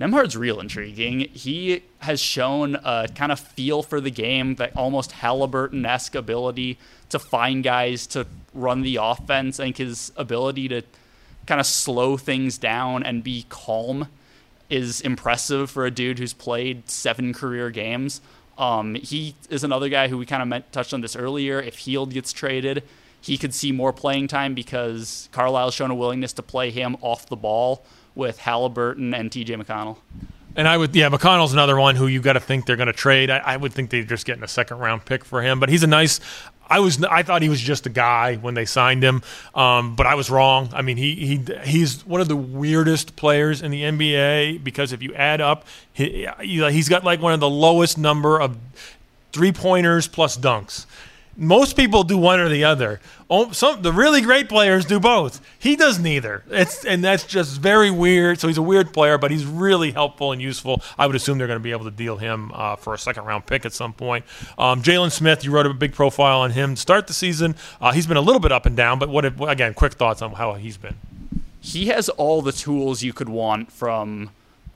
Nembhard's 0.01 0.35
real 0.35 0.59
intriguing. 0.59 1.19
He 1.31 1.83
has 1.99 2.19
shown 2.19 2.75
a 2.83 3.07
kind 3.13 3.31
of 3.31 3.39
feel 3.39 3.83
for 3.83 4.01
the 4.01 4.09
game, 4.09 4.55
that 4.55 4.75
almost 4.75 5.11
Halliburton 5.11 5.85
esque 5.85 6.15
ability 6.15 6.79
to 7.09 7.19
find 7.19 7.63
guys 7.63 8.07
to 8.07 8.25
run 8.51 8.81
the 8.81 8.97
offense. 8.99 9.59
I 9.59 9.65
think 9.65 9.77
his 9.77 10.11
ability 10.17 10.67
to 10.69 10.81
kind 11.45 11.61
of 11.61 11.67
slow 11.67 12.17
things 12.17 12.57
down 12.57 13.03
and 13.03 13.23
be 13.23 13.45
calm 13.49 14.07
is 14.71 15.01
impressive 15.01 15.69
for 15.69 15.85
a 15.85 15.91
dude 15.91 16.17
who's 16.17 16.33
played 16.33 16.89
seven 16.89 17.31
career 17.31 17.69
games. 17.69 18.21
Um, 18.57 18.95
he 18.95 19.35
is 19.51 19.63
another 19.63 19.87
guy 19.87 20.07
who 20.07 20.17
we 20.17 20.25
kind 20.25 20.51
of 20.51 20.71
touched 20.71 20.95
on 20.95 21.01
this 21.01 21.15
earlier. 21.15 21.61
If 21.61 21.77
Hield 21.77 22.11
gets 22.11 22.33
traded, 22.33 22.81
he 23.21 23.37
could 23.37 23.53
see 23.53 23.71
more 23.71 23.93
playing 23.93 24.29
time 24.29 24.55
because 24.55 25.29
Carlisle's 25.31 25.75
shown 25.75 25.91
a 25.91 25.95
willingness 25.95 26.33
to 26.33 26.41
play 26.41 26.71
him 26.71 26.97
off 27.01 27.27
the 27.27 27.35
ball 27.35 27.85
with 28.15 28.39
Halliburton 28.39 29.13
and 29.13 29.31
TJ 29.31 29.61
McConnell. 29.61 29.97
And 30.55 30.67
I 30.67 30.77
would, 30.77 30.93
yeah, 30.95 31.09
McConnell's 31.09 31.53
another 31.53 31.77
one 31.77 31.95
who 31.95 32.07
you 32.07 32.21
got 32.21 32.33
to 32.33 32.39
think 32.39 32.65
they're 32.65 32.75
going 32.75 32.87
to 32.87 32.93
trade. 32.93 33.29
I, 33.29 33.37
I, 33.37 33.57
would 33.57 33.71
think 33.71 33.89
they're 33.89 34.03
just 34.03 34.25
getting 34.25 34.43
a 34.43 34.49
second 34.49 34.79
round 34.79 35.05
pick 35.05 35.23
for 35.23 35.41
him, 35.41 35.59
but 35.59 35.69
he's 35.69 35.83
a 35.83 35.87
nice. 35.87 36.19
I 36.67 36.79
was, 36.79 37.03
I 37.03 37.23
thought 37.23 37.41
he 37.41 37.49
was 37.49 37.59
just 37.59 37.85
a 37.85 37.89
guy 37.89 38.35
when 38.35 38.53
they 38.53 38.65
signed 38.65 39.03
him, 39.03 39.23
um, 39.55 39.95
but 39.95 40.07
I 40.07 40.15
was 40.15 40.29
wrong. 40.29 40.69
I 40.73 40.81
mean, 40.81 40.95
he 40.95 41.15
he 41.15 41.41
he's 41.65 42.05
one 42.05 42.21
of 42.21 42.29
the 42.29 42.35
weirdest 42.35 43.17
players 43.17 43.61
in 43.61 43.71
the 43.71 43.81
NBA 43.81 44.63
because 44.63 44.93
if 44.93 45.01
you 45.01 45.13
add 45.13 45.41
up, 45.41 45.65
he, 45.91 46.27
he's 46.39 46.87
got 46.87 47.03
like 47.03 47.21
one 47.21 47.33
of 47.33 47.41
the 47.41 47.49
lowest 47.49 47.97
number 47.97 48.39
of 48.39 48.57
three 49.33 49.51
pointers 49.51 50.07
plus 50.07 50.37
dunks. 50.37 50.85
Most 51.37 51.77
people 51.77 52.03
do 52.03 52.17
one 52.17 52.39
or 52.39 52.49
the 52.49 52.63
other. 52.63 52.99
Oh, 53.29 53.51
some 53.51 53.81
the 53.81 53.93
really 53.93 54.21
great 54.21 54.49
players 54.49 54.85
do 54.85 54.99
both. 54.99 55.39
He 55.57 55.75
does 55.77 55.97
neither. 55.97 56.43
It's 56.49 56.83
and 56.83 57.03
that's 57.03 57.23
just 57.23 57.61
very 57.61 57.89
weird. 57.89 58.39
So 58.39 58.47
he's 58.47 58.57
a 58.57 58.61
weird 58.61 58.93
player, 58.93 59.17
but 59.17 59.31
he's 59.31 59.45
really 59.45 59.91
helpful 59.91 60.33
and 60.33 60.41
useful. 60.41 60.81
I 60.97 61.07
would 61.07 61.15
assume 61.15 61.37
they're 61.37 61.47
going 61.47 61.59
to 61.59 61.63
be 61.63 61.71
able 61.71 61.85
to 61.85 61.91
deal 61.91 62.17
him 62.17 62.51
uh, 62.53 62.75
for 62.75 62.93
a 62.93 62.97
second 62.97 63.23
round 63.23 63.45
pick 63.45 63.65
at 63.65 63.73
some 63.73 63.93
point. 63.93 64.25
Um, 64.57 64.83
Jalen 64.83 65.11
Smith, 65.11 65.45
you 65.45 65.51
wrote 65.51 65.65
a 65.65 65.73
big 65.73 65.93
profile 65.93 66.41
on 66.41 66.51
him 66.51 66.75
to 66.75 66.81
start 66.81 67.07
the 67.07 67.13
season. 67.13 67.55
Uh, 67.79 67.93
he's 67.93 68.07
been 68.07 68.17
a 68.17 68.21
little 68.21 68.41
bit 68.41 68.51
up 68.51 68.65
and 68.65 68.75
down, 68.75 68.99
but 68.99 69.07
what 69.07 69.23
if, 69.23 69.39
again? 69.39 69.73
Quick 69.73 69.93
thoughts 69.93 70.21
on 70.21 70.33
how 70.33 70.53
he's 70.55 70.77
been. 70.77 70.95
He 71.61 71.87
has 71.87 72.09
all 72.09 72.41
the 72.41 72.51
tools 72.51 73.03
you 73.03 73.13
could 73.13 73.29
want 73.29 73.71
from 73.71 74.31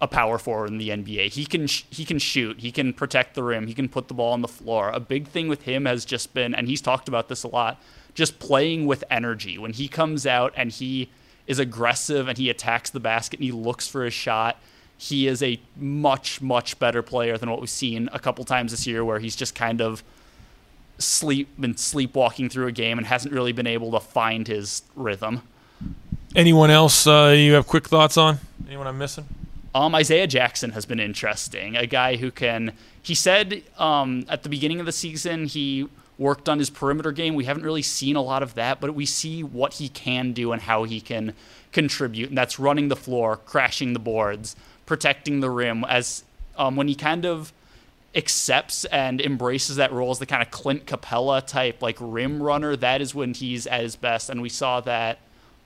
a 0.06 0.08
power 0.08 0.38
forward 0.38 0.70
in 0.70 0.78
the 0.78 0.89
NBA. 0.89 1.34
He 1.34 1.46
can 1.46 1.68
sh- 1.68 1.84
he 1.89 2.06
can 2.06 2.20
shoot, 2.20 2.60
he 2.60 2.72
can 2.72 2.94
protect 2.94 3.36
the 3.36 3.44
rim, 3.44 3.68
he 3.68 3.74
can 3.74 3.89
put 3.89 4.08
the 4.08 4.13
ball 4.13 4.32
on 4.32 4.41
the 4.41 4.48
floor. 4.48 4.89
A 4.89 5.00
big 5.00 5.28
thing 5.28 5.48
with 5.50 5.63
him 5.63 5.86
has 5.86 6.06
just 6.06 6.34
been 6.34 6.56
and 6.56 6.68
he's 6.68 6.82
talked 6.82 7.08
about 7.10 7.28
this 7.28 7.44
a 7.44 7.48
lot, 7.48 7.82
just 8.13 8.39
playing 8.39 8.86
with 8.86 9.04
energy. 9.10 9.58
When 9.58 9.74
he 9.74 9.88
comes 9.88 10.26
out 10.26 10.54
and 10.56 10.72
he 10.72 11.10
is 11.48 11.60
aggressive 11.60 12.28
and 12.28 12.38
he 12.38 12.50
attacks 12.50 12.89
the 12.91 13.00
basket 13.00 13.39
and 13.39 13.46
he 13.46 13.52
looks 13.52 13.88
for 13.88 14.06
a 14.06 14.12
shot, 14.12 14.58
he 14.98 15.28
is 15.28 15.44
a 15.44 15.60
much 15.76 16.41
much 16.41 16.80
better 16.80 17.02
player 17.02 17.38
than 17.38 17.50
what 17.50 17.60
we've 17.60 17.70
seen 17.70 18.10
a 18.13 18.20
couple 18.20 18.46
times 18.46 18.72
this 18.72 18.88
year 18.88 19.04
where 19.04 19.20
he's 19.20 19.36
just 19.36 19.56
kind 19.56 19.82
of 19.82 20.04
sleep 20.98 21.50
been 21.60 21.76
sleepwalking 21.76 22.50
through 22.50 22.68
a 22.68 22.72
game 22.72 22.98
and 22.98 23.08
hasn't 23.08 23.34
really 23.34 23.52
been 23.52 23.68
able 23.68 23.91
to 23.91 24.00
find 24.00 24.48
his 24.48 24.84
rhythm. 24.96 25.41
Anyone 26.36 26.70
else 26.70 27.08
uh, 27.08 27.34
you 27.36 27.54
have 27.54 27.68
quick 27.68 27.88
thoughts 27.88 28.18
on? 28.18 28.39
Anyone 28.68 28.88
I'm 28.88 28.98
missing? 28.98 29.26
Um, 29.76 29.94
Isaiah 29.94 30.26
Jackson 30.26 30.72
has 30.72 30.86
been 30.86 31.02
interesting. 31.02 31.76
A 31.76 31.86
guy 31.86 32.16
who 32.16 32.32
can. 32.32 32.72
He 33.02 33.14
said 33.14 33.62
um, 33.78 34.26
at 34.30 34.44
the 34.44 34.50
beginning 34.50 34.80
of 34.80 34.86
the 34.86 34.94
season 34.94 35.48
he 35.48 35.90
worked 36.18 36.48
on 36.48 36.60
his 36.60 36.70
perimeter 36.70 37.12
game. 37.12 37.36
We 37.36 37.44
haven't 37.44 37.64
really 37.64 37.82
seen 37.82 38.16
a 38.16 38.22
lot 38.22 38.42
of 38.42 38.54
that, 38.54 38.80
but 38.80 38.96
we 38.96 39.06
see 39.06 39.44
what 39.44 39.74
he 39.74 39.90
can 39.90 40.32
do 40.32 40.54
and 40.54 40.62
how 40.62 40.86
he 40.86 41.02
can 41.02 41.34
contribute, 41.74 42.30
and 42.30 42.38
that's 42.38 42.58
running 42.58 42.88
the 42.88 42.96
floor, 42.96 43.36
crashing 43.36 43.92
the 43.92 44.00
boards, 44.00 44.56
protecting 44.86 45.42
the 45.42 45.50
rim. 45.50 45.84
As 45.84 46.24
um, 46.58 46.78
when 46.78 46.88
he 46.88 46.96
kind 46.96 47.26
of 47.26 47.52
accepts 48.16 48.86
and 48.86 49.20
embraces 49.20 49.76
that 49.76 49.92
role 49.92 50.12
as 50.12 50.20
the 50.20 50.26
kind 50.26 50.42
of 50.42 50.52
Clint 50.52 50.86
Capela 50.86 51.46
type, 51.46 51.82
like 51.82 51.98
rim 52.00 52.42
runner, 52.42 52.78
that 52.78 53.02
is 53.02 53.14
when 53.14 53.34
he's 53.34 53.68
at 53.68 53.82
his 53.82 53.98
best, 53.98 54.30
and 54.30 54.42
we 54.42 54.48
saw 54.48 54.80
that. 54.80 55.20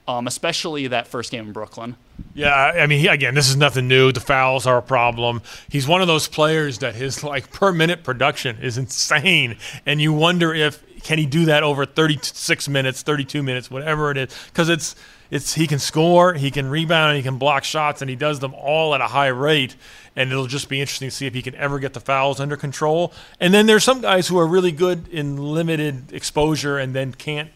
Um, 0.09 0.25
especially 0.25 0.87
that 0.87 1.07
first 1.07 1.29
game 1.29 1.45
in 1.45 1.53
Brooklyn. 1.53 1.95
Yeah, 2.33 2.51
I 2.51 2.87
mean, 2.87 2.99
he, 2.99 3.05
again, 3.05 3.35
this 3.35 3.47
is 3.47 3.55
nothing 3.55 3.87
new. 3.87 4.11
The 4.11 4.19
fouls 4.19 4.65
are 4.65 4.79
a 4.79 4.81
problem. 4.81 5.43
He's 5.69 5.87
one 5.87 6.01
of 6.01 6.07
those 6.07 6.27
players 6.27 6.79
that 6.79 6.95
his 6.95 7.23
like 7.23 7.53
per 7.53 7.71
minute 7.71 8.03
production 8.03 8.57
is 8.59 8.75
insane, 8.79 9.57
and 9.85 10.01
you 10.01 10.11
wonder 10.11 10.51
if 10.51 10.83
can 11.03 11.19
he 11.19 11.27
do 11.27 11.45
that 11.45 11.61
over 11.61 11.85
36 11.85 12.67
minutes, 12.69 13.03
32 13.03 13.43
minutes, 13.43 13.69
whatever 13.69 14.09
it 14.09 14.17
is, 14.17 14.35
because 14.47 14.67
it's 14.67 14.95
it's 15.29 15.53
he 15.53 15.67
can 15.67 15.77
score, 15.77 16.33
he 16.33 16.49
can 16.49 16.71
rebound, 16.71 17.15
he 17.15 17.21
can 17.21 17.37
block 17.37 17.63
shots, 17.63 18.01
and 18.01 18.09
he 18.09 18.15
does 18.15 18.39
them 18.39 18.55
all 18.55 18.95
at 18.95 19.01
a 19.01 19.07
high 19.07 19.27
rate. 19.27 19.75
And 20.15 20.31
it'll 20.31 20.47
just 20.47 20.69
be 20.69 20.81
interesting 20.81 21.09
to 21.09 21.15
see 21.15 21.27
if 21.27 21.35
he 21.35 21.43
can 21.43 21.53
ever 21.53 21.77
get 21.77 21.93
the 21.93 21.99
fouls 21.99 22.39
under 22.39 22.57
control. 22.57 23.13
And 23.39 23.53
then 23.53 23.67
there's 23.67 23.83
some 23.83 24.01
guys 24.01 24.27
who 24.27 24.39
are 24.39 24.47
really 24.47 24.71
good 24.71 25.07
in 25.09 25.37
limited 25.37 26.11
exposure 26.11 26.79
and 26.79 26.95
then 26.95 27.13
can't 27.13 27.51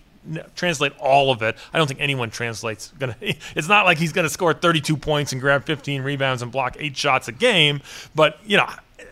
translate 0.55 0.93
all 0.99 1.31
of 1.31 1.41
it. 1.41 1.57
I 1.73 1.77
don't 1.77 1.88
think 1.88 2.01
anyone 2.01 2.29
translates. 2.29 2.93
Gonna. 2.99 3.15
It's 3.55 3.67
not 3.67 3.86
like 3.86 3.97
he's 3.97 4.13
going 4.13 4.25
to 4.25 4.29
score 4.29 4.53
32 4.53 4.97
points 4.97 5.31
and 5.31 5.41
grab 5.41 5.65
15 5.65 6.01
rebounds 6.01 6.41
and 6.41 6.51
block 6.51 6.75
eight 6.79 6.95
shots 6.97 7.27
a 7.27 7.31
game. 7.31 7.81
But 8.15 8.39
you 8.45 8.57
know, 8.57 8.67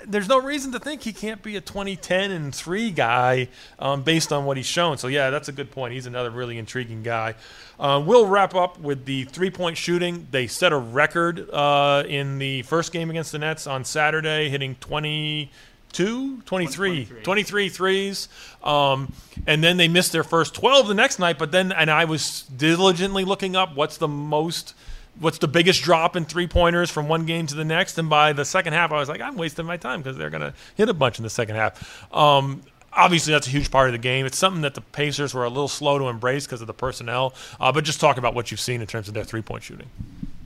there's 0.05 0.27
no 0.27 0.39
reason 0.41 0.71
to 0.71 0.79
think 0.79 1.01
he 1.01 1.13
can't 1.13 1.41
be 1.41 1.55
a 1.55 1.61
2010 1.61 2.31
and 2.31 2.53
three 2.53 2.91
guy 2.91 3.47
um, 3.79 4.03
based 4.03 4.31
on 4.31 4.45
what 4.45 4.57
he's 4.57 4.65
shown. 4.65 4.97
So 4.97 5.07
yeah, 5.07 5.29
that's 5.29 5.47
a 5.47 5.51
good 5.51 5.71
point. 5.71 5.93
He's 5.93 6.05
another 6.05 6.29
really 6.29 6.57
intriguing 6.57 7.03
guy. 7.03 7.35
Uh, 7.79 8.01
we'll 8.05 8.27
wrap 8.27 8.53
up 8.53 8.79
with 8.79 9.05
the 9.05 9.23
three-point 9.25 9.75
shooting. 9.75 10.27
They 10.29 10.47
set 10.47 10.71
a 10.71 10.77
record 10.77 11.49
uh, 11.49 12.03
in 12.07 12.37
the 12.37 12.61
first 12.63 12.91
game 12.91 13.09
against 13.09 13.31
the 13.31 13.39
Nets 13.39 13.65
on 13.65 13.85
Saturday, 13.85 14.49
hitting 14.49 14.75
20 14.75 15.51
two, 15.91 16.41
23, 16.43 17.05
23 17.23 17.69
threes. 17.69 18.27
Um, 18.63 19.13
and 19.47 19.63
then 19.63 19.77
they 19.77 19.87
missed 19.87 20.11
their 20.11 20.23
first 20.23 20.53
12 20.55 20.87
the 20.87 20.93
next 20.93 21.19
night. 21.19 21.37
But 21.37 21.51
then, 21.51 21.71
and 21.71 21.89
I 21.89 22.05
was 22.05 22.43
diligently 22.55 23.25
looking 23.25 23.55
up 23.55 23.75
what's 23.75 23.97
the 23.97 24.07
most, 24.07 24.73
what's 25.19 25.37
the 25.37 25.47
biggest 25.47 25.83
drop 25.83 26.15
in 26.15 26.25
three 26.25 26.47
pointers 26.47 26.89
from 26.89 27.07
one 27.07 27.25
game 27.25 27.47
to 27.47 27.55
the 27.55 27.65
next. 27.65 27.97
And 27.97 28.09
by 28.09 28.33
the 28.33 28.45
second 28.45 28.73
half, 28.73 28.91
I 28.91 28.97
was 28.97 29.09
like, 29.09 29.21
I'm 29.21 29.35
wasting 29.35 29.65
my 29.65 29.77
time 29.77 30.01
because 30.01 30.17
they're 30.17 30.29
going 30.29 30.41
to 30.41 30.53
hit 30.75 30.89
a 30.89 30.93
bunch 30.93 31.19
in 31.19 31.23
the 31.23 31.29
second 31.29 31.55
half. 31.55 32.13
Um, 32.13 32.61
obviously, 32.93 33.33
that's 33.33 33.47
a 33.47 33.51
huge 33.51 33.71
part 33.71 33.87
of 33.87 33.93
the 33.93 33.99
game. 33.99 34.25
It's 34.25 34.37
something 34.37 34.61
that 34.61 34.75
the 34.75 34.81
Pacers 34.81 35.33
were 35.33 35.45
a 35.45 35.49
little 35.49 35.67
slow 35.67 35.97
to 35.97 36.05
embrace 36.05 36.45
because 36.45 36.61
of 36.61 36.67
the 36.67 36.73
personnel. 36.73 37.33
Uh, 37.59 37.71
but 37.71 37.83
just 37.83 37.99
talk 37.99 38.17
about 38.17 38.35
what 38.35 38.51
you've 38.51 38.59
seen 38.59 38.81
in 38.81 38.87
terms 38.87 39.07
of 39.07 39.13
their 39.13 39.23
three 39.23 39.41
point 39.41 39.63
shooting. 39.63 39.89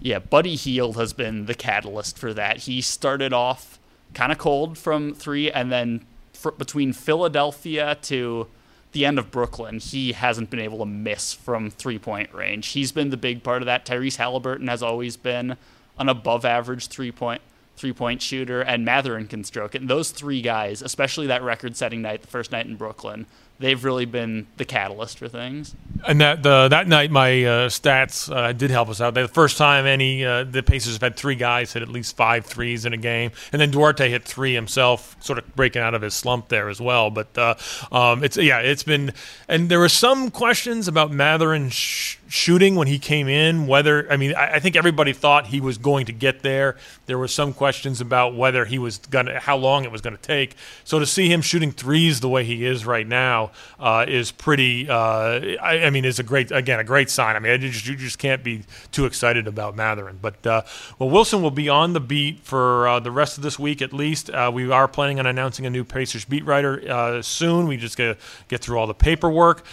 Yeah, 0.02 0.20
Buddy 0.20 0.56
Hield 0.56 0.98
has 0.98 1.14
been 1.14 1.48
the 1.48 1.56
catalyst 1.56 2.20
for 2.20 2.32
that. 2.36 2.58
He 2.58 2.80
started 2.82 3.34
off 3.34 3.80
kind 4.16 4.32
of 4.32 4.40
cold 4.40 4.78
from 4.78 5.14
three, 5.14 5.52
and 5.52 5.72
then 5.72 6.06
fr- 6.34 6.52
between 6.52 6.94
Philadelphia 6.94 7.98
to 8.04 8.48
the 8.94 9.06
end 9.06 9.20
of 9.20 9.30
Brooklyn, 9.30 9.80
he 9.80 10.14
hasn't 10.14 10.50
been 10.50 10.60
able 10.60 10.80
to 10.80 10.86
miss 10.86 11.34
from 11.34 11.70
three 11.70 12.00
point 12.00 12.34
range. 12.34 12.68
He's 12.68 12.92
been 12.92 13.10
the 13.10 13.18
big 13.18 13.44
part 13.44 13.62
of 13.62 13.66
that. 13.68 13.86
Tyrese 13.86 14.16
Halliburton 14.16 14.68
has 14.68 14.82
always 14.82 15.18
been 15.18 15.58
an 16.00 16.10
above 16.10 16.46
average 16.46 16.88
three 16.88 17.12
point 17.12 17.42
three 17.76 17.94
point 17.94 18.22
shooter, 18.22 18.62
and 18.62 18.86
Mathurin 18.86 19.28
can 19.28 19.44
stroke 19.44 19.76
it. 19.76 19.82
And 19.82 19.90
those 19.90 20.12
three 20.12 20.42
guys, 20.42 20.82
especially 20.82 21.28
that 21.28 21.44
record 21.44 21.76
setting 21.76 22.02
night, 22.02 22.22
the 22.22 22.28
first 22.28 22.52
night 22.52 22.66
in 22.66 22.78
Brooklyn, 22.78 23.26
they've 23.60 23.84
really 23.84 24.06
been 24.06 24.48
the 24.58 24.66
catalyst 24.66 25.18
for 25.18 25.28
things. 25.28 25.76
And 26.08 26.20
that 26.22 26.44
that 26.44 26.88
night, 26.88 27.10
my 27.10 27.44
uh, 27.44 27.70
stats 27.70 28.34
uh, 28.34 28.52
did 28.54 28.70
help 28.70 28.90
us 28.90 29.02
out. 29.02 29.14
The 29.14 29.28
first 29.28 29.58
time 29.58 29.86
any 29.86 30.26
uh, 30.26 30.44
the 30.44 30.62
Pacers 30.62 30.94
have 30.94 31.02
had 31.02 31.16
three 31.16 31.36
guys 31.36 31.74
hit 31.74 31.82
at 31.82 31.90
least 31.90 32.16
five 32.16 32.46
threes 32.46 32.86
in 32.86 32.94
a 32.94 32.98
game, 32.98 33.32
and 33.52 33.62
then 33.62 33.72
Duarte 33.72 34.10
hit 34.10 34.24
three 34.24 34.54
himself, 34.54 35.16
sort 35.20 35.40
of 35.40 35.56
breaking 35.56 35.82
out 35.82 35.94
of 35.94 36.02
his 36.02 36.14
slump 36.14 36.50
there 36.50 36.70
as 36.70 36.82
well. 36.82 37.10
But 37.10 37.38
uh, 37.38 37.56
um, 37.92 38.24
it's 38.24 38.38
yeah, 38.38 38.60
it's 38.60 38.84
been, 38.84 39.14
and 39.48 39.70
there 39.70 39.80
were 39.80 39.90
some 39.90 40.32
questions 40.32 40.88
about 40.88 41.12
Mathurin. 41.12 41.70
Sh- 41.70 42.18
shooting 42.28 42.76
when 42.76 42.88
he 42.88 43.00
came 43.00 43.28
in. 43.28 43.68
Whether 43.68 44.12
I 44.12 44.18
mean, 44.18 44.34
I, 44.36 44.56
I, 44.56 44.60
think 44.60 44.76
everybody 44.76 45.14
thought 45.14 45.48
he 45.48 45.62
was 45.62 45.78
going 45.78 46.06
to 46.08 46.12
get 46.12 46.42
there. 46.42 46.76
There 47.06 47.18
were 47.18 47.28
some 47.28 47.54
questions 47.54 48.02
about 48.02 48.36
whether 48.36 48.66
he 48.66 48.80
was 48.80 48.98
gonna, 48.98 49.40
how 49.40 49.58
long 49.58 49.84
it 49.84 49.92
was 49.92 50.02
going 50.02 50.16
to 50.16 50.22
take. 50.22 50.56
So 50.84 51.00
to 51.00 51.06
see 51.06 51.32
him 51.32 51.42
shooting 51.42 51.72
threes 51.72 52.20
the 52.20 52.30
way 52.30 52.44
he 52.44 52.66
is 52.66 52.86
right 52.86 53.08
now 53.08 53.45
uh, 53.80 54.06
is 54.08 54.32
pretty. 54.32 54.90
Uh, 54.90 55.58
I, 55.62 55.84
I, 55.86 55.90
mean, 55.90 56.06
is 56.06 56.20
a 56.20 56.24
great 56.24 56.52
again 56.52 56.80
a 56.80 56.84
great 56.84 57.10
sign. 57.10 57.36
I 57.36 57.40
mean, 57.40 57.52
you 57.62 57.70
just, 57.70 57.88
you 57.88 57.96
just 57.96 58.20
can't 58.20 58.44
be 58.44 58.64
too 58.92 59.06
excited 59.06 59.48
about 59.48 59.76
Mathurin. 59.76 60.20
But 60.22 60.46
uh, 60.46 60.62
well, 61.00 61.10
Wilson 61.10 61.42
will 61.42 61.52
be 61.52 61.70
on 61.70 61.94
the 61.94 62.00
beat 62.00 62.40
for 62.40 62.88
uh, 62.88 63.00
the 63.00 63.12
rest 63.12 63.38
of 63.38 63.44
this 63.44 63.58
week 63.58 63.82
at 63.82 63.94
least. 63.94 64.30
Uh, 64.30 64.52
we 64.54 64.70
are 64.72 64.88
planning 64.88 65.20
on 65.20 65.26
announcing 65.26 65.66
a 65.66 65.70
new 65.70 65.84
Pacers 65.84 66.26
beat 66.26 66.46
writer 66.46 66.82
uh, 66.90 67.22
soon. 67.22 67.68
We 67.68 67.78
just 67.78 67.98
got 67.98 68.16
to 68.16 68.18
get 68.48 68.62
through 68.62 68.78
all 68.78 68.88
the 68.88 68.94
paperwork. 68.94 69.66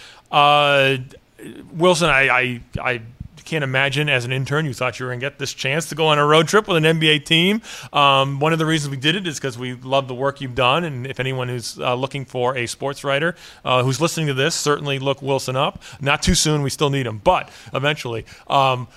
Wilson, 1.73 2.09
I, 2.09 2.29
I, 2.29 2.61
I 2.81 3.01
can't 3.43 3.63
imagine 3.63 4.09
as 4.09 4.25
an 4.25 4.31
intern 4.31 4.65
you 4.65 4.73
thought 4.73 4.99
you 4.99 5.05
were 5.05 5.11
going 5.11 5.19
to 5.19 5.25
get 5.25 5.39
this 5.39 5.53
chance 5.53 5.87
to 5.89 5.95
go 5.95 6.07
on 6.07 6.19
a 6.19 6.25
road 6.25 6.47
trip 6.47 6.67
with 6.67 6.77
an 6.77 6.83
NBA 6.83 7.25
team. 7.25 7.61
Um, 7.91 8.39
one 8.39 8.53
of 8.53 8.59
the 8.59 8.65
reasons 8.65 8.91
we 8.91 8.97
did 8.97 9.15
it 9.15 9.27
is 9.27 9.39
because 9.39 9.57
we 9.57 9.73
love 9.73 10.07
the 10.07 10.15
work 10.15 10.41
you've 10.41 10.55
done. 10.55 10.83
And 10.83 11.05
if 11.05 11.19
anyone 11.19 11.49
who's 11.49 11.79
uh, 11.79 11.95
looking 11.95 12.25
for 12.25 12.57
a 12.57 12.65
sports 12.65 13.03
writer 13.03 13.35
uh, 13.63 13.83
who's 13.83 14.01
listening 14.01 14.27
to 14.27 14.33
this, 14.33 14.55
certainly 14.55 14.99
look 14.99 15.21
Wilson 15.21 15.55
up. 15.55 15.81
Not 16.01 16.23
too 16.23 16.35
soon, 16.35 16.61
we 16.61 16.69
still 16.69 16.89
need 16.89 17.05
him, 17.05 17.19
but 17.19 17.49
eventually. 17.73 18.25
Um, 18.47 18.87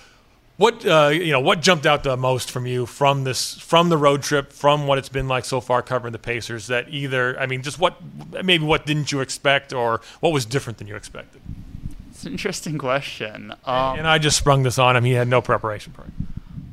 what 0.56 0.86
uh, 0.86 1.08
you 1.08 1.32
know? 1.32 1.40
What 1.40 1.60
jumped 1.60 1.84
out 1.84 2.02
the 2.02 2.16
most 2.16 2.50
from 2.50 2.66
you 2.66 2.86
from 2.86 3.24
this 3.24 3.58
from 3.58 3.90
the 3.90 3.98
road 3.98 4.22
trip, 4.22 4.52
from 4.52 4.86
what 4.86 4.96
it's 4.96 5.10
been 5.10 5.28
like 5.28 5.44
so 5.44 5.60
far 5.60 5.82
covering 5.82 6.12
the 6.12 6.18
Pacers? 6.18 6.68
That 6.68 6.88
either, 6.88 7.38
I 7.38 7.44
mean, 7.46 7.62
just 7.62 7.78
what 7.78 7.98
maybe 8.42 8.64
what 8.64 8.86
didn't 8.86 9.12
you 9.12 9.20
expect, 9.20 9.74
or 9.74 10.00
what 10.20 10.32
was 10.32 10.46
different 10.46 10.78
than 10.78 10.86
you 10.86 10.96
expected? 10.96 11.42
It's 12.16 12.24
an 12.24 12.32
interesting 12.32 12.78
question. 12.78 13.52
Um, 13.66 13.98
and 13.98 14.08
I 14.08 14.16
just 14.16 14.38
sprung 14.38 14.62
this 14.62 14.78
on 14.78 14.96
him. 14.96 15.04
He 15.04 15.12
had 15.12 15.28
no 15.28 15.42
preparation 15.42 15.92
for 15.92 16.00
it. 16.00 16.12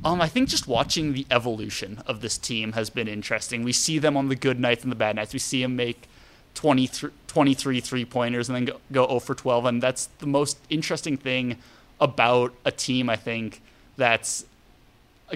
Um, 0.06 0.22
I 0.22 0.30
think 0.30 0.48
just 0.48 0.70
watching 0.70 1.12
the 1.12 1.26
evolution 1.30 2.02
of 2.08 2.22
this 2.22 2.38
team 2.38 2.72
has 2.72 2.90
been 2.90 3.10
interesting. 3.10 3.62
We 3.62 3.74
see 3.74 4.00
them 4.00 4.16
on 4.16 4.30
the 4.30 4.38
good 4.38 4.58
nights 4.58 4.84
and 4.84 4.92
the 4.92 4.96
bad 4.96 5.18
nights. 5.18 5.34
We 5.34 5.40
see 5.40 5.62
them 5.62 5.76
make 5.76 6.08
23, 6.54 7.10
23 7.28 7.82
three 7.82 8.06
pointers 8.06 8.48
and 8.48 8.56
then 8.56 8.64
go, 8.64 8.80
go 8.94 9.06
0 9.06 9.20
for 9.20 9.36
12. 9.36 9.66
And 9.66 9.84
that's 9.84 10.06
the 10.20 10.28
most 10.28 10.60
interesting 10.70 11.18
thing 11.18 11.58
about 12.00 12.54
a 12.64 12.72
team, 12.72 13.10
I 13.10 13.18
think, 13.18 13.62
that's 13.98 14.46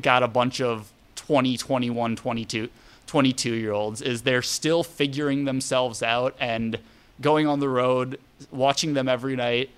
got 0.02 0.24
a 0.24 0.30
bunch 0.30 0.62
of 0.62 0.90
20, 1.18 1.58
21, 1.58 2.16
22, 2.16 2.70
22 3.08 3.54
year 3.54 3.74
olds, 3.74 4.02
is 4.02 4.22
they're 4.22 4.42
still 4.42 4.84
figuring 4.84 5.44
themselves 5.44 6.02
out 6.02 6.34
and 6.40 6.80
going 7.20 7.46
on 7.46 7.60
the 7.60 7.68
road, 7.68 8.22
watching 8.52 8.94
them 8.94 9.10
every 9.10 9.36
night 9.36 9.70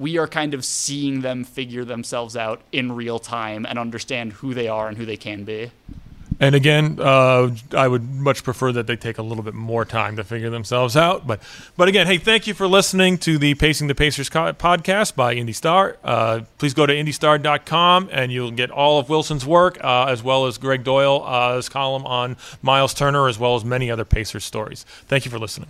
we 0.00 0.16
are 0.16 0.26
kind 0.26 0.54
of 0.54 0.64
seeing 0.64 1.20
them 1.20 1.44
figure 1.44 1.84
themselves 1.84 2.36
out 2.36 2.62
in 2.72 2.90
real 2.90 3.18
time 3.18 3.66
and 3.66 3.78
understand 3.78 4.32
who 4.32 4.54
they 4.54 4.66
are 4.66 4.88
and 4.88 4.96
who 4.96 5.04
they 5.04 5.16
can 5.16 5.44
be. 5.44 5.70
And 6.42 6.54
again, 6.54 6.98
uh, 6.98 7.54
I 7.76 7.86
would 7.86 8.08
much 8.14 8.42
prefer 8.42 8.72
that 8.72 8.86
they 8.86 8.96
take 8.96 9.18
a 9.18 9.22
little 9.22 9.44
bit 9.44 9.52
more 9.52 9.84
time 9.84 10.16
to 10.16 10.24
figure 10.24 10.48
themselves 10.48 10.96
out. 10.96 11.26
But, 11.26 11.42
but 11.76 11.86
again, 11.86 12.06
hey, 12.06 12.16
thank 12.16 12.46
you 12.46 12.54
for 12.54 12.66
listening 12.66 13.18
to 13.18 13.36
the 13.36 13.54
Pacing 13.56 13.88
the 13.88 13.94
Pacers 13.94 14.30
podcast 14.30 15.14
by 15.14 15.34
Indy 15.34 15.52
Star. 15.52 15.98
Uh, 16.02 16.40
please 16.56 16.72
go 16.72 16.86
to 16.86 16.94
indystar.com 16.94 18.08
and 18.10 18.32
you'll 18.32 18.52
get 18.52 18.70
all 18.70 18.98
of 18.98 19.10
Wilson's 19.10 19.44
work, 19.44 19.76
uh, 19.84 20.06
as 20.06 20.22
well 20.22 20.46
as 20.46 20.56
Greg 20.56 20.82
Doyle's 20.82 21.68
column 21.68 22.06
on 22.06 22.38
Miles 22.62 22.94
Turner, 22.94 23.28
as 23.28 23.38
well 23.38 23.54
as 23.54 23.64
many 23.66 23.90
other 23.90 24.06
Pacers 24.06 24.44
stories. 24.44 24.86
Thank 25.08 25.26
you 25.26 25.30
for 25.30 25.38
listening. 25.38 25.68